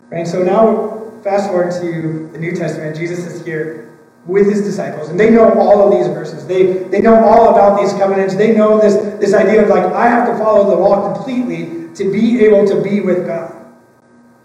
Right? 0.10 0.28
So 0.28 0.44
now, 0.44 1.12
fast 1.24 1.50
forward 1.50 1.72
to 1.82 2.30
the 2.32 2.38
New 2.38 2.56
Testament. 2.56 2.96
Jesus 2.96 3.20
is 3.26 3.44
here 3.46 3.98
with 4.26 4.48
his 4.48 4.62
disciples. 4.62 5.10
And 5.10 5.20
they 5.20 5.30
know 5.30 5.60
all 5.60 5.86
of 5.86 5.92
these 5.92 6.08
verses. 6.14 6.46
They, 6.48 6.84
they 6.84 7.02
know 7.02 7.24
all 7.26 7.50
about 7.50 7.82
these 7.82 7.92
covenants. 7.94 8.36
They 8.36 8.56
know 8.56 8.80
this, 8.80 8.96
this 9.20 9.34
idea 9.34 9.64
of 9.64 9.70
like, 9.70 9.84
I 9.84 10.08
have 10.08 10.28
to 10.30 10.38
follow 10.38 10.70
the 10.70 10.82
law 10.82 11.14
completely 11.14 11.94
to 11.96 12.12
be 12.12 12.46
able 12.46 12.66
to 12.68 12.82
be 12.82 13.02
with 13.02 13.26
God. 13.26 13.52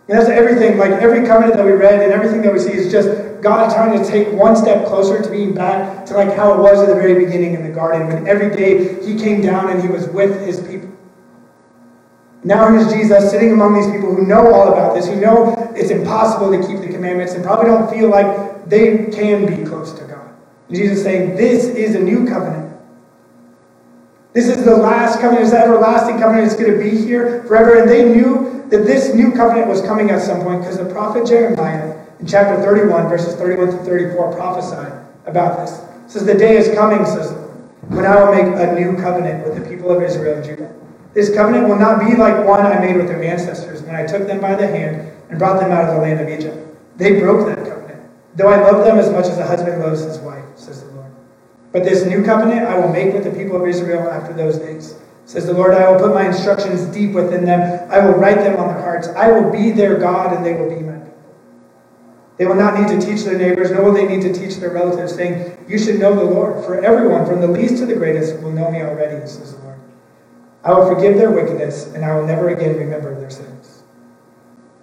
And 0.08 0.18
that's 0.18 0.30
everything, 0.30 0.78
like 0.78 0.90
every 0.92 1.26
covenant 1.26 1.56
that 1.56 1.66
we 1.66 1.72
read 1.72 2.00
and 2.00 2.12
everything 2.12 2.40
that 2.42 2.52
we 2.52 2.58
see 2.58 2.72
is 2.72 2.90
just 2.90 3.08
God 3.42 3.72
trying 3.72 3.98
to 3.98 4.08
take 4.08 4.32
one 4.32 4.56
step 4.56 4.86
closer 4.86 5.22
to 5.22 5.30
being 5.30 5.54
back 5.54 6.06
to 6.06 6.14
like 6.14 6.34
how 6.34 6.54
it 6.54 6.58
was 6.58 6.80
at 6.80 6.88
the 6.88 6.94
very 6.94 7.24
beginning 7.24 7.54
in 7.54 7.62
the 7.62 7.70
garden 7.70 8.06
when 8.08 8.26
every 8.26 8.54
day 8.54 9.02
he 9.04 9.18
came 9.18 9.40
down 9.40 9.70
and 9.70 9.82
he 9.82 9.88
was 9.88 10.06
with 10.08 10.44
his 10.46 10.60
people. 10.60 10.90
Now 12.44 12.70
here's 12.70 12.92
Jesus 12.92 13.30
sitting 13.30 13.52
among 13.52 13.74
these 13.74 13.86
people 13.86 14.14
who 14.14 14.24
know 14.24 14.52
all 14.52 14.72
about 14.72 14.94
this, 14.94 15.06
who 15.06 15.16
know 15.16 15.54
it's 15.74 15.90
impossible 15.90 16.50
to 16.52 16.66
keep 16.66 16.80
the 16.80 16.92
commandments 16.92 17.34
and 17.34 17.44
probably 17.44 17.66
don't 17.66 17.90
feel 17.90 18.08
like 18.08 18.68
they 18.68 19.06
can 19.06 19.46
be 19.46 19.68
close 19.68 19.92
to 19.92 20.04
God. 20.04 20.30
And 20.68 20.76
Jesus 20.76 21.02
saying, 21.02 21.36
This 21.36 21.64
is 21.64 21.94
a 21.94 22.00
new 22.00 22.26
covenant. 22.26 22.76
This 24.34 24.48
is 24.48 24.64
the 24.64 24.76
last 24.76 25.20
covenant, 25.20 25.42
it's 25.42 25.52
the 25.52 25.58
everlasting 25.58 26.18
covenant. 26.18 26.46
It's 26.46 26.54
going 26.54 26.72
to 26.72 26.78
be 26.78 26.96
here 26.96 27.42
forever. 27.44 27.80
And 27.80 27.90
they 27.90 28.08
knew 28.08 28.66
that 28.68 28.84
this 28.84 29.14
new 29.14 29.32
covenant 29.32 29.66
was 29.66 29.80
coming 29.82 30.10
at 30.10 30.22
some 30.22 30.42
point 30.42 30.60
because 30.60 30.78
the 30.78 30.84
prophet 30.84 31.26
Jeremiah 31.26 31.98
in 32.20 32.26
chapter 32.26 32.60
31, 32.62 33.08
verses 33.08 33.34
31 33.34 33.68
to 33.68 33.84
34, 33.84 34.34
prophesied 34.34 35.06
about 35.26 35.58
this. 35.58 35.78
It 35.78 36.10
says, 36.10 36.26
The 36.26 36.34
day 36.34 36.56
is 36.56 36.74
coming, 36.74 37.04
says 37.04 37.32
when 37.88 38.04
I 38.04 38.22
will 38.22 38.34
make 38.34 38.44
a 38.44 38.78
new 38.78 38.96
covenant 38.96 39.46
with 39.46 39.62
the 39.62 39.68
people 39.68 39.90
of 39.90 40.02
Israel 40.02 40.36
and 40.36 40.44
Judah. 40.44 40.74
This 41.14 41.34
covenant 41.34 41.68
will 41.68 41.78
not 41.78 42.00
be 42.00 42.16
like 42.16 42.46
one 42.46 42.64
I 42.64 42.78
made 42.78 42.96
with 42.96 43.08
their 43.08 43.22
ancestors 43.22 43.82
when 43.82 43.94
I 43.94 44.06
took 44.06 44.26
them 44.26 44.40
by 44.40 44.54
the 44.54 44.66
hand 44.66 45.10
and 45.30 45.38
brought 45.38 45.60
them 45.60 45.72
out 45.72 45.88
of 45.88 45.94
the 45.94 46.00
land 46.02 46.20
of 46.20 46.28
Egypt. 46.28 46.56
They 46.96 47.18
broke 47.18 47.46
that 47.46 47.64
covenant, 47.64 48.10
though 48.36 48.48
I 48.48 48.60
love 48.60 48.84
them 48.84 48.98
as 48.98 49.10
much 49.10 49.26
as 49.26 49.38
a 49.38 49.46
husband 49.46 49.80
loves 49.80 50.02
his 50.02 50.18
wife, 50.18 50.44
says 50.56 50.84
the 50.84 50.90
Lord. 50.90 51.10
But 51.72 51.84
this 51.84 52.04
new 52.04 52.22
covenant 52.24 52.66
I 52.66 52.78
will 52.78 52.92
make 52.92 53.14
with 53.14 53.24
the 53.24 53.30
people 53.30 53.60
of 53.60 53.66
Israel 53.66 54.10
after 54.10 54.34
those 54.34 54.58
days. 54.58 54.96
Says 55.24 55.46
the 55.46 55.52
Lord, 55.52 55.74
I 55.74 55.90
will 55.90 55.98
put 55.98 56.14
my 56.14 56.26
instructions 56.26 56.84
deep 56.86 57.12
within 57.12 57.44
them. 57.44 57.90
I 57.90 57.98
will 57.98 58.14
write 58.14 58.38
them 58.38 58.56
on 58.58 58.68
their 58.68 58.82
hearts. 58.82 59.08
I 59.08 59.30
will 59.30 59.50
be 59.50 59.70
their 59.70 59.98
God, 59.98 60.34
and 60.34 60.44
they 60.44 60.54
will 60.54 60.70
be 60.70 60.82
my 60.82 60.92
people. 60.92 61.07
They 62.38 62.46
will 62.46 62.54
not 62.54 62.78
need 62.78 62.88
to 62.88 63.04
teach 63.04 63.24
their 63.24 63.36
neighbors, 63.36 63.72
nor 63.72 63.82
will 63.82 63.92
they 63.92 64.06
need 64.06 64.22
to 64.22 64.32
teach 64.32 64.56
their 64.56 64.70
relatives, 64.70 65.14
saying, 65.14 65.58
You 65.68 65.76
should 65.76 65.98
know 65.98 66.14
the 66.14 66.24
Lord. 66.24 66.64
For 66.64 66.82
everyone, 66.84 67.26
from 67.26 67.40
the 67.40 67.48
least 67.48 67.78
to 67.78 67.86
the 67.86 67.96
greatest, 67.96 68.40
will 68.40 68.52
know 68.52 68.70
me 68.70 68.80
already, 68.80 69.26
says 69.26 69.56
the 69.56 69.64
Lord. 69.64 69.78
I 70.62 70.72
will 70.72 70.86
forgive 70.86 71.16
their 71.16 71.32
wickedness, 71.32 71.92
and 71.94 72.04
I 72.04 72.14
will 72.14 72.26
never 72.26 72.50
again 72.50 72.76
remember 72.76 73.18
their 73.18 73.30
sins. 73.30 73.82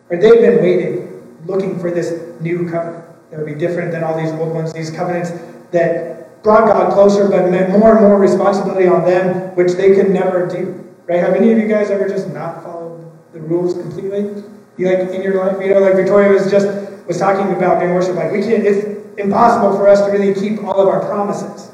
Or 0.10 0.18
they've 0.18 0.42
been 0.42 0.62
waiting, 0.62 1.40
looking 1.46 1.80
for 1.80 1.92
this 1.92 2.40
new 2.42 2.70
covenant 2.70 3.06
that 3.32 3.40
would 3.40 3.46
be 3.46 3.56
different 3.56 3.92
than 3.92 4.04
all 4.04 4.18
these 4.22 4.32
old 4.34 4.54
ones, 4.54 4.74
these 4.74 4.92
covenants 4.92 5.32
that 5.72 6.44
brought 6.44 6.68
God 6.68 6.94
closer, 6.94 7.28
but 7.30 7.50
meant 7.50 7.72
more 7.72 7.98
and 7.98 8.02
more 8.02 8.20
responsibility 8.20 8.88
on 8.88 9.06
them, 9.06 9.56
which 9.56 9.74
they 9.74 9.96
could 9.96 10.10
never 10.10 10.46
do. 10.46 10.84
Right? 11.08 11.20
Have 11.20 11.36
any 11.36 11.52
of 11.52 11.58
you 11.58 11.68
guys 11.68 11.90
ever 11.90 12.08
just 12.08 12.30
not 12.30 12.64
followed 12.64 13.10
the 13.32 13.40
rules 13.40 13.74
completely? 13.74 14.44
You 14.78 14.90
like 14.90 15.10
in 15.10 15.22
your 15.22 15.44
life, 15.44 15.62
you 15.62 15.74
know, 15.74 15.80
like 15.80 15.96
Victoria 15.96 16.32
was 16.32 16.52
just 16.52 16.68
was 17.08 17.20
talking 17.20 17.54
about 17.56 17.80
during 17.80 17.94
worship, 17.94 18.16
like 18.16 18.32
we 18.32 18.42
can't. 18.42 18.66
It's 18.66 18.86
impossible 19.18 19.78
for 19.78 19.88
us 19.88 20.02
to 20.02 20.12
really 20.12 20.34
keep 20.34 20.64
all 20.64 20.80
of 20.80 20.88
our 20.88 21.06
promises. 21.06 21.72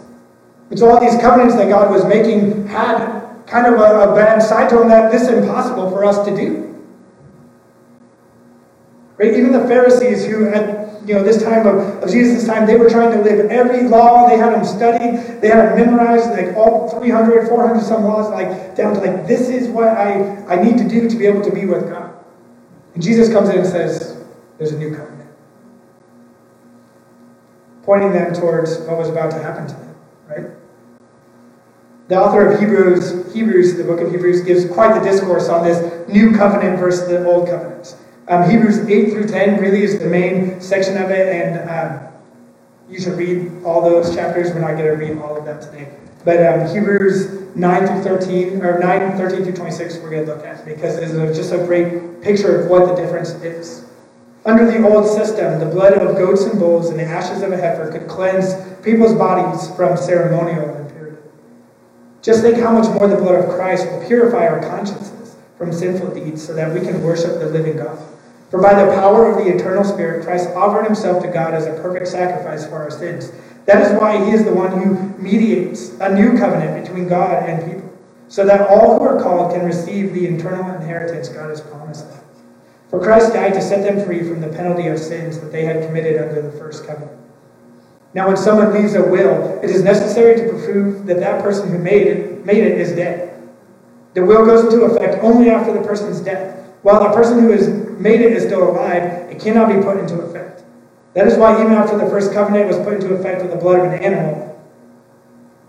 And 0.69 0.79
so 0.79 0.89
all 0.89 0.99
these 0.99 1.19
covenants 1.19 1.55
that 1.55 1.69
God 1.69 1.91
was 1.91 2.05
making 2.05 2.67
had 2.67 3.45
kind 3.45 3.67
of 3.67 3.79
a, 3.79 4.11
a 4.11 4.15
bad 4.15 4.41
side 4.41 4.69
to 4.69 4.77
them 4.77 4.87
that 4.89 5.11
this 5.11 5.23
is 5.23 5.29
impossible 5.29 5.89
for 5.89 6.05
us 6.05 6.23
to 6.25 6.35
do. 6.35 6.67
Right? 9.17 9.33
Even 9.33 9.51
the 9.51 9.67
Pharisees 9.67 10.25
who 10.25 10.45
had 10.45 10.81
you 11.05 11.15
know, 11.15 11.23
this 11.23 11.43
time 11.43 11.65
of, 11.65 12.03
of 12.03 12.09
Jesus' 12.09 12.45
time, 12.45 12.65
they 12.65 12.75
were 12.75 12.89
trying 12.89 13.11
to 13.11 13.23
live 13.23 13.49
every 13.49 13.87
law. 13.87 14.29
They 14.29 14.37
had 14.37 14.53
them 14.53 14.63
studied. 14.63 15.41
They 15.41 15.47
had 15.47 15.69
them 15.69 15.75
memorized, 15.77 16.29
like 16.29 16.55
all 16.55 16.89
300, 16.89 17.47
400 17.47 17.81
some 17.81 18.03
laws, 18.03 18.29
like 18.29 18.75
down 18.75 18.93
to 18.93 18.99
like, 18.99 19.27
this 19.27 19.49
is 19.49 19.67
what 19.67 19.87
I, 19.87 20.43
I 20.45 20.61
need 20.61 20.77
to 20.77 20.87
do 20.87 21.09
to 21.09 21.15
be 21.15 21.25
able 21.25 21.41
to 21.41 21.51
be 21.51 21.65
with 21.65 21.89
God. 21.89 22.13
And 22.93 23.01
Jesus 23.01 23.31
comes 23.31 23.49
in 23.49 23.57
and 23.57 23.67
says, 23.67 24.23
there's 24.57 24.71
a 24.71 24.77
new 24.77 24.95
covenant. 24.95 25.20
Pointing 27.91 28.13
them 28.13 28.33
towards 28.33 28.77
what 28.87 28.97
was 28.97 29.09
about 29.09 29.31
to 29.31 29.39
happen 29.43 29.67
to 29.67 29.73
them, 29.73 29.95
right? 30.29 30.45
The 32.07 32.17
author 32.17 32.49
of 32.49 32.57
Hebrews, 32.57 33.33
Hebrews, 33.33 33.75
the 33.75 33.83
book 33.83 33.99
of 33.99 34.09
Hebrews, 34.11 34.43
gives 34.43 34.65
quite 34.65 34.97
the 34.97 35.03
discourse 35.03 35.49
on 35.49 35.65
this 35.65 36.07
new 36.07 36.33
covenant 36.33 36.79
versus 36.79 37.09
the 37.09 37.25
old 37.25 37.49
covenant. 37.49 37.97
Um, 38.29 38.49
Hebrews 38.49 38.87
8 38.87 39.11
through 39.11 39.27
10 39.27 39.59
really 39.59 39.83
is 39.83 39.99
the 39.99 40.05
main 40.05 40.61
section 40.61 40.95
of 40.95 41.11
it, 41.11 41.35
and 41.35 41.69
um, 41.69 42.07
you 42.89 42.97
should 42.97 43.17
read 43.17 43.61
all 43.65 43.81
those 43.81 44.15
chapters. 44.15 44.53
We're 44.53 44.61
not 44.61 44.77
going 44.77 44.85
to 44.85 44.91
read 44.91 45.17
all 45.17 45.35
of 45.35 45.43
that 45.43 45.61
today. 45.61 45.93
But 46.23 46.37
um, 46.45 46.73
Hebrews 46.73 47.55
9 47.57 47.87
through 47.87 48.03
13, 48.03 48.61
or 48.61 48.79
9, 48.79 49.17
13 49.17 49.43
through 49.43 49.53
26, 49.53 49.97
we're 49.97 50.11
going 50.11 50.25
to 50.25 50.33
look 50.33 50.45
at 50.45 50.63
because 50.63 50.95
it's 50.95 51.37
just 51.37 51.51
a 51.51 51.57
great 51.57 52.21
picture 52.21 52.57
of 52.57 52.69
what 52.69 52.87
the 52.87 52.95
difference 52.95 53.31
is. 53.43 53.90
Under 54.43 54.65
the 54.65 54.87
old 54.87 55.05
system, 55.07 55.59
the 55.59 55.67
blood 55.67 55.93
of 55.93 56.17
goats 56.17 56.43
and 56.43 56.59
bulls 56.59 56.89
and 56.89 56.99
the 56.99 57.03
ashes 57.03 57.43
of 57.43 57.51
a 57.51 57.57
heifer 57.57 57.91
could 57.91 58.07
cleanse 58.07 58.55
people's 58.81 59.13
bodies 59.13 59.69
from 59.75 59.95
ceremonial 59.95 60.75
impurity. 60.77 61.17
just 62.23 62.41
think 62.41 62.57
how 62.57 62.71
much 62.71 62.87
more 62.95 63.07
the 63.07 63.17
blood 63.17 63.35
of 63.35 63.51
Christ 63.51 63.85
will 63.91 64.03
purify 64.07 64.47
our 64.47 64.59
consciences 64.59 65.35
from 65.59 65.71
sinful 65.71 66.15
deeds 66.15 66.43
so 66.43 66.55
that 66.55 66.73
we 66.73 66.79
can 66.79 67.03
worship 67.03 67.39
the 67.39 67.45
living 67.45 67.77
God. 67.77 67.99
For 68.49 68.59
by 68.59 68.73
the 68.73 68.91
power 68.93 69.29
of 69.29 69.37
the 69.37 69.55
eternal 69.55 69.83
Spirit, 69.83 70.25
Christ 70.25 70.49
offered 70.49 70.85
himself 70.85 71.21
to 71.23 71.29
God 71.29 71.53
as 71.53 71.67
a 71.67 71.79
perfect 71.81 72.07
sacrifice 72.07 72.65
for 72.65 72.77
our 72.81 72.89
sins. 72.89 73.31
That 73.65 73.85
is 73.85 73.99
why 73.99 74.25
he 74.25 74.31
is 74.31 74.43
the 74.43 74.53
one 74.53 74.71
who 74.71 75.17
mediates 75.21 75.91
a 75.99 76.13
new 76.13 76.35
covenant 76.37 76.83
between 76.83 77.07
God 77.07 77.47
and 77.47 77.71
people, 77.71 77.93
so 78.27 78.43
that 78.45 78.67
all 78.69 78.97
who 78.97 79.05
are 79.05 79.21
called 79.21 79.53
can 79.53 79.63
receive 79.63 80.13
the 80.13 80.25
eternal 80.25 80.73
inheritance 80.73 81.29
God 81.29 81.51
has 81.51 81.61
promised 81.61 82.09
them. 82.09 82.20
For 82.91 82.99
Christ 82.99 83.31
died 83.31 83.53
to 83.53 83.61
set 83.61 83.83
them 83.83 84.05
free 84.05 84.19
from 84.19 84.41
the 84.41 84.49
penalty 84.49 84.87
of 84.87 84.99
sins 84.99 85.39
that 85.39 85.53
they 85.53 85.63
had 85.63 85.85
committed 85.85 86.21
under 86.21 86.41
the 86.41 86.51
first 86.51 86.85
covenant. 86.85 87.17
Now, 88.13 88.27
when 88.27 88.35
someone 88.35 88.73
leaves 88.73 88.95
a 88.95 89.01
will, 89.01 89.59
it 89.63 89.69
is 89.69 89.81
necessary 89.81 90.35
to 90.35 90.49
prove 90.65 91.05
that 91.05 91.21
that 91.21 91.41
person 91.41 91.69
who 91.69 91.77
made 91.77 92.05
it, 92.05 92.45
made 92.45 92.57
it 92.57 92.77
is 92.77 92.91
dead. 92.91 93.41
The 94.13 94.25
will 94.25 94.45
goes 94.45 94.65
into 94.65 94.83
effect 94.83 95.23
only 95.23 95.49
after 95.49 95.71
the 95.71 95.79
person's 95.79 96.19
death. 96.19 96.67
While 96.81 97.01
the 97.01 97.15
person 97.15 97.39
who 97.39 97.51
has 97.51 97.69
made 97.97 98.19
it 98.19 98.33
is 98.33 98.43
still 98.43 98.69
alive, 98.69 99.31
it 99.31 99.39
cannot 99.39 99.73
be 99.73 99.81
put 99.81 99.97
into 99.97 100.19
effect. 100.19 100.63
That 101.13 101.27
is 101.27 101.37
why 101.37 101.61
even 101.61 101.71
after 101.71 101.97
the 101.97 102.09
first 102.09 102.33
covenant 102.33 102.67
was 102.67 102.77
put 102.79 102.95
into 102.95 103.13
effect 103.13 103.41
with 103.41 103.51
the 103.51 103.57
blood 103.57 103.79
of 103.79 103.93
an 103.93 104.03
animal, 104.03 104.61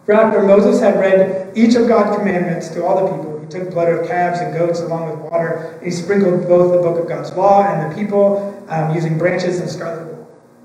for 0.05 0.15
after 0.15 0.43
Moses 0.43 0.81
had 0.81 0.99
read 0.99 1.57
each 1.57 1.77
of 1.77 1.87
God's 1.87 2.17
commandments 2.17 2.69
to 2.71 2.85
all 2.85 3.07
the 3.07 3.17
people, 3.17 3.42
took 3.53 3.71
blood 3.71 3.89
of 3.89 4.09
calves 4.09 4.41
and 4.41 4.53
goats 4.53 4.81
along 4.81 5.11
with 5.11 5.31
water, 5.31 5.77
and 5.77 5.85
he 5.85 5.91
sprinkled 5.91 6.49
both 6.49 6.73
the 6.73 6.79
book 6.79 6.99
of 6.99 7.09
God's 7.09 7.33
law 7.33 7.63
and 7.63 7.91
the 7.91 7.97
people 7.97 8.65
um, 8.69 8.95
using 8.95 9.19
branches 9.19 9.61
and 9.61 9.71
scarlet 9.71 10.13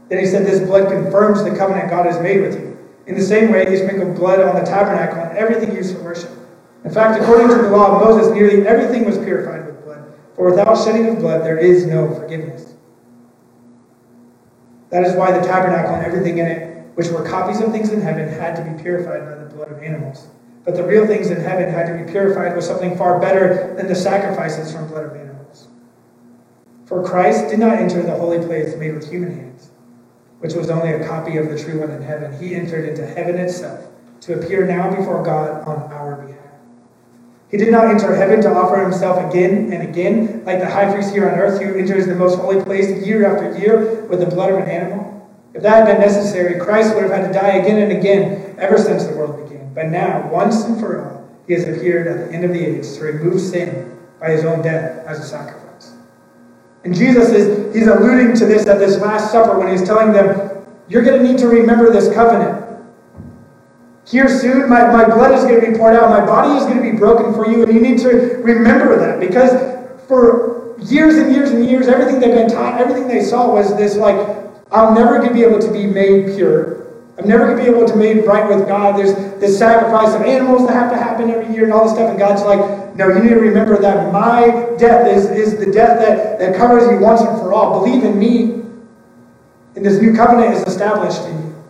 then 0.09 0.19
he 0.19 0.25
said, 0.25 0.45
This 0.45 0.65
blood 0.65 0.89
confirms 0.89 1.43
the 1.43 1.55
covenant 1.55 1.89
God 1.89 2.05
has 2.05 2.21
made 2.21 2.41
with 2.41 2.55
you. 2.55 2.77
In 3.07 3.15
the 3.15 3.21
same 3.21 3.51
way, 3.51 3.69
he 3.69 3.77
sprinkled 3.77 4.15
blood 4.15 4.39
on 4.39 4.55
the 4.55 4.61
tabernacle 4.61 5.21
and 5.21 5.37
everything 5.37 5.75
used 5.75 5.97
for 5.97 6.03
worship. 6.03 6.31
In 6.83 6.91
fact, 6.91 7.21
according 7.21 7.49
to 7.49 7.55
the 7.55 7.69
law 7.69 7.95
of 7.95 8.01
Moses, 8.03 8.33
nearly 8.33 8.65
everything 8.65 9.05
was 9.05 9.17
purified 9.17 9.65
with 9.65 9.83
blood. 9.83 10.03
For 10.35 10.49
without 10.49 10.75
shedding 10.83 11.07
of 11.07 11.19
blood, 11.19 11.41
there 11.43 11.57
is 11.57 11.85
no 11.85 12.13
forgiveness. 12.13 12.75
That 14.89 15.03
is 15.03 15.15
why 15.15 15.37
the 15.37 15.45
tabernacle 15.45 15.95
and 15.95 16.05
everything 16.05 16.37
in 16.37 16.47
it, 16.47 16.85
which 16.95 17.09
were 17.09 17.23
copies 17.23 17.59
of 17.59 17.71
things 17.71 17.91
in 17.91 17.99
heaven, 17.99 18.29
had 18.29 18.55
to 18.55 18.63
be 18.63 18.81
purified 18.81 19.25
by 19.25 19.43
the 19.43 19.53
blood 19.53 19.71
of 19.71 19.83
animals. 19.83 20.27
But 20.67 20.75
the 20.75 20.83
real 20.83 21.07
things 21.07 21.31
in 21.31 21.41
heaven 21.41 21.73
had 21.73 21.87
to 21.87 22.03
be 22.03 22.11
purified 22.11 22.55
with 22.55 22.63
something 22.63 22.95
far 22.95 23.19
better 23.19 23.73
than 23.75 23.87
the 23.87 23.95
sacrifices 23.95 24.71
from 24.71 24.87
blood 24.87 25.05
of 25.05 25.15
animals. 25.15 25.69
For 26.85 27.03
Christ 27.03 27.49
did 27.49 27.57
not 27.57 27.79
enter 27.79 28.03
the 28.03 28.15
holy 28.15 28.45
place 28.45 28.75
made 28.75 28.93
with 28.93 29.09
human 29.09 29.35
hands 29.35 29.47
which 30.39 30.53
was 30.53 30.69
only 30.69 30.93
a 30.93 31.07
copy 31.07 31.37
of 31.37 31.49
the 31.49 31.57
true 31.57 31.79
one 31.79 31.91
in 31.91 32.01
heaven. 32.01 32.31
He 32.39 32.55
entered 32.55 32.87
into 32.87 33.05
heaven 33.05 33.37
itself 33.37 33.87
to 34.21 34.39
appear 34.39 34.65
now 34.65 34.95
before 34.95 35.23
God 35.23 35.67
on 35.67 35.91
our 35.91 36.15
behalf. 36.15 36.37
He 37.49 37.57
did 37.57 37.71
not 37.71 37.87
enter 37.87 38.13
heaven 38.13 38.41
to 38.41 38.53
offer 38.53 38.81
himself 38.81 39.31
again 39.31 39.71
and 39.71 39.87
again, 39.87 40.43
like 40.45 40.59
the 40.59 40.69
high 40.69 40.91
priest 40.91 41.13
here 41.13 41.29
on 41.29 41.39
earth 41.39 41.61
who 41.61 41.75
enters 41.75 42.05
the 42.05 42.15
most 42.15 42.37
holy 42.37 42.61
place 42.61 43.05
year 43.05 43.25
after 43.25 43.57
year 43.57 44.03
with 44.05 44.19
the 44.19 44.25
blood 44.25 44.51
of 44.51 44.59
an 44.59 44.69
animal. 44.69 45.13
If 45.53 45.63
that 45.63 45.77
had 45.77 45.85
been 45.85 46.01
necessary, 46.01 46.59
Christ 46.59 46.93
would 46.93 47.03
have 47.03 47.11
had 47.11 47.27
to 47.27 47.33
die 47.33 47.53
again 47.53 47.89
and 47.89 47.97
again 47.97 48.55
ever 48.59 48.77
since 48.77 49.05
the 49.05 49.15
world 49.15 49.37
began. 49.37 49.46
But 49.77 49.89
now, 49.89 50.27
once 50.31 50.63
and 50.63 50.79
for 50.79 51.05
all, 51.05 51.29
he 51.45 51.53
has 51.53 51.67
appeared 51.67 52.07
at 52.07 52.17
the 52.17 52.35
end 52.35 52.43
of 52.43 52.51
the 52.51 52.59
age 52.59 52.95
to 52.95 53.03
remove 53.03 53.39
sin 53.39 53.95
by 54.19 54.31
his 54.31 54.43
own 54.43 54.63
death 54.63 55.05
as 55.05 55.19
a 55.19 55.23
sacrifice. 55.23 55.93
And 56.83 56.95
Jesus 56.95 57.29
is 57.29 57.75
he's 57.75 57.85
alluding 57.85 58.35
to 58.37 58.47
this 58.47 58.65
at 58.65 58.79
this 58.79 58.97
Last 58.99 59.31
Supper 59.31 59.55
when 59.59 59.67
he's 59.67 59.83
telling 59.83 60.11
them, 60.11 60.65
You're 60.89 61.03
going 61.03 61.21
to 61.21 61.31
need 61.31 61.37
to 61.37 61.47
remember 61.47 61.91
this 61.91 62.11
covenant. 62.11 62.65
Here 64.07 64.27
soon, 64.27 64.67
my, 64.67 64.91
my 64.91 65.05
blood 65.05 65.33
is 65.35 65.43
going 65.43 65.61
to 65.61 65.71
be 65.71 65.77
poured 65.77 65.95
out, 65.95 66.09
my 66.09 66.25
body 66.25 66.57
is 66.57 66.63
going 66.63 66.83
to 66.83 66.91
be 66.91 66.97
broken 66.97 67.31
for 67.35 67.47
you, 67.47 67.61
and 67.61 67.71
you 67.71 67.79
need 67.79 67.99
to 67.99 68.41
remember 68.41 68.97
that 68.97 69.19
because 69.19 69.51
for 70.07 70.75
years 70.79 71.17
and 71.17 71.35
years 71.35 71.51
and 71.51 71.69
years, 71.69 71.87
everything 71.87 72.19
they've 72.19 72.33
been 72.33 72.49
taught, 72.49 72.81
everything 72.81 73.07
they 73.07 73.21
saw 73.21 73.53
was 73.53 73.77
this 73.77 73.95
like, 73.95 74.17
I'm 74.71 74.95
never 74.95 75.31
be 75.31 75.43
able 75.43 75.59
to 75.59 75.71
be 75.71 75.85
made 75.85 76.35
pure. 76.35 76.86
I'm 77.17 77.27
never 77.27 77.45
going 77.45 77.57
to 77.57 77.63
be 77.63 77.69
able 77.75 77.87
to 77.87 77.95
make 77.95 78.25
right 78.25 78.47
with 78.47 78.67
God. 78.67 78.97
There's 78.97 79.15
this 79.39 79.57
sacrifice 79.57 80.13
of 80.13 80.21
animals 80.21 80.67
that 80.67 80.73
have 80.73 80.91
to 80.91 80.97
happen 80.97 81.31
every 81.31 81.53
year 81.53 81.63
and 81.63 81.73
all 81.73 81.85
this 81.85 81.93
stuff. 81.93 82.09
And 82.09 82.19
God's 82.19 82.43
like, 82.43 82.95
no, 82.95 83.07
you 83.07 83.23
need 83.23 83.29
to 83.29 83.39
remember 83.39 83.79
that 83.79 84.13
my 84.13 84.75
death 84.77 85.07
is, 85.07 85.25
is 85.25 85.57
the 85.57 85.71
death 85.71 85.99
that, 85.99 86.37
that 86.37 86.55
covers 86.55 86.83
you 86.91 86.99
once 86.99 87.21
and 87.21 87.39
for 87.39 87.53
all. 87.53 87.83
Believe 87.83 88.03
in 88.03 88.19
me. 88.19 88.61
And 89.75 89.85
this 89.85 89.99
new 89.99 90.15
covenant 90.15 90.55
is 90.55 90.63
established 90.63 91.21
in 91.23 91.37
you. 91.37 91.63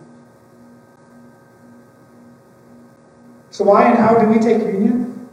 So, 3.50 3.64
why 3.64 3.88
and 3.88 3.98
how 3.98 4.18
do 4.18 4.26
we 4.28 4.38
take 4.38 4.60
communion? 4.60 5.28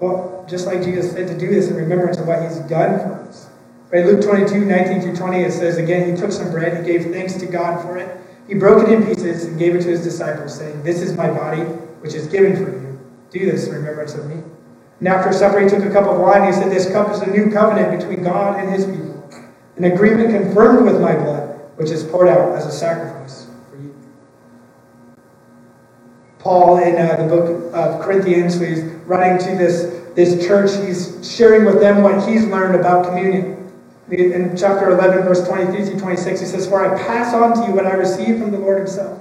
Well, 0.00 0.46
just 0.48 0.66
like 0.66 0.82
Jesus 0.82 1.12
said 1.12 1.28
to 1.28 1.38
do 1.38 1.48
this 1.48 1.68
in 1.68 1.76
remembrance 1.76 2.16
of 2.16 2.26
what 2.26 2.42
he's 2.42 2.58
done 2.60 2.98
for 3.00 3.14
us. 3.28 3.48
Right, 3.92 4.04
Luke 4.04 4.22
22, 4.22 4.64
19 4.64 5.00
through 5.00 5.16
20, 5.16 5.40
it 5.42 5.52
says 5.52 5.78
again, 5.78 6.10
he 6.10 6.20
took 6.20 6.32
some 6.32 6.50
bread, 6.50 6.84
he 6.84 6.92
gave 6.92 7.10
thanks 7.12 7.34
to 7.34 7.46
God 7.46 7.82
for 7.82 7.96
it. 7.96 8.20
He 8.48 8.54
broke 8.54 8.88
it 8.88 8.92
in 8.92 9.06
pieces 9.06 9.44
and 9.44 9.58
gave 9.58 9.76
it 9.76 9.82
to 9.82 9.88
his 9.88 10.02
disciples, 10.02 10.56
saying, 10.56 10.82
This 10.82 11.02
is 11.02 11.14
my 11.14 11.30
body, 11.30 11.60
which 12.00 12.14
is 12.14 12.26
given 12.26 12.56
for 12.56 12.70
you. 12.70 12.98
Do 13.30 13.50
this 13.50 13.68
in 13.68 13.74
remembrance 13.74 14.14
of 14.14 14.26
me. 14.26 14.42
And 15.00 15.08
after 15.08 15.32
supper, 15.34 15.60
he 15.60 15.68
took 15.68 15.84
a 15.84 15.90
cup 15.90 16.06
of 16.06 16.18
wine. 16.18 16.42
And 16.42 16.54
he 16.54 16.60
said, 16.60 16.72
This 16.72 16.90
cup 16.90 17.12
is 17.12 17.20
a 17.20 17.30
new 17.30 17.52
covenant 17.52 18.00
between 18.00 18.24
God 18.24 18.58
and 18.58 18.72
his 18.72 18.86
people, 18.86 19.30
an 19.76 19.84
agreement 19.84 20.30
confirmed 20.30 20.86
with 20.86 20.98
my 21.00 21.14
blood, 21.14 21.60
which 21.76 21.90
is 21.90 22.02
poured 22.04 22.28
out 22.28 22.56
as 22.56 22.64
a 22.64 22.72
sacrifice 22.72 23.46
for 23.70 23.76
you. 23.76 23.94
Paul, 26.38 26.78
in 26.78 26.96
uh, 26.96 27.16
the 27.16 27.28
book 27.28 27.74
of 27.74 28.00
Corinthians, 28.00 28.58
he's 28.58 28.82
writing 29.04 29.38
to 29.46 29.56
this, 29.56 30.14
this 30.14 30.46
church, 30.46 30.70
he's 30.86 31.18
sharing 31.36 31.66
with 31.66 31.80
them 31.80 32.02
what 32.02 32.26
he's 32.26 32.46
learned 32.46 32.76
about 32.80 33.04
communion. 33.04 33.57
In 34.10 34.56
chapter 34.56 34.90
11, 34.90 35.24
verse 35.24 35.46
23 35.46 35.84
through 35.84 36.00
26, 36.00 36.40
he 36.40 36.46
says, 36.46 36.66
For 36.66 36.84
I 36.84 36.98
pass 36.98 37.34
on 37.34 37.54
to 37.54 37.68
you 37.68 37.74
what 37.74 37.86
I 37.86 37.92
received 37.92 38.40
from 38.40 38.50
the 38.50 38.58
Lord 38.58 38.78
himself. 38.78 39.20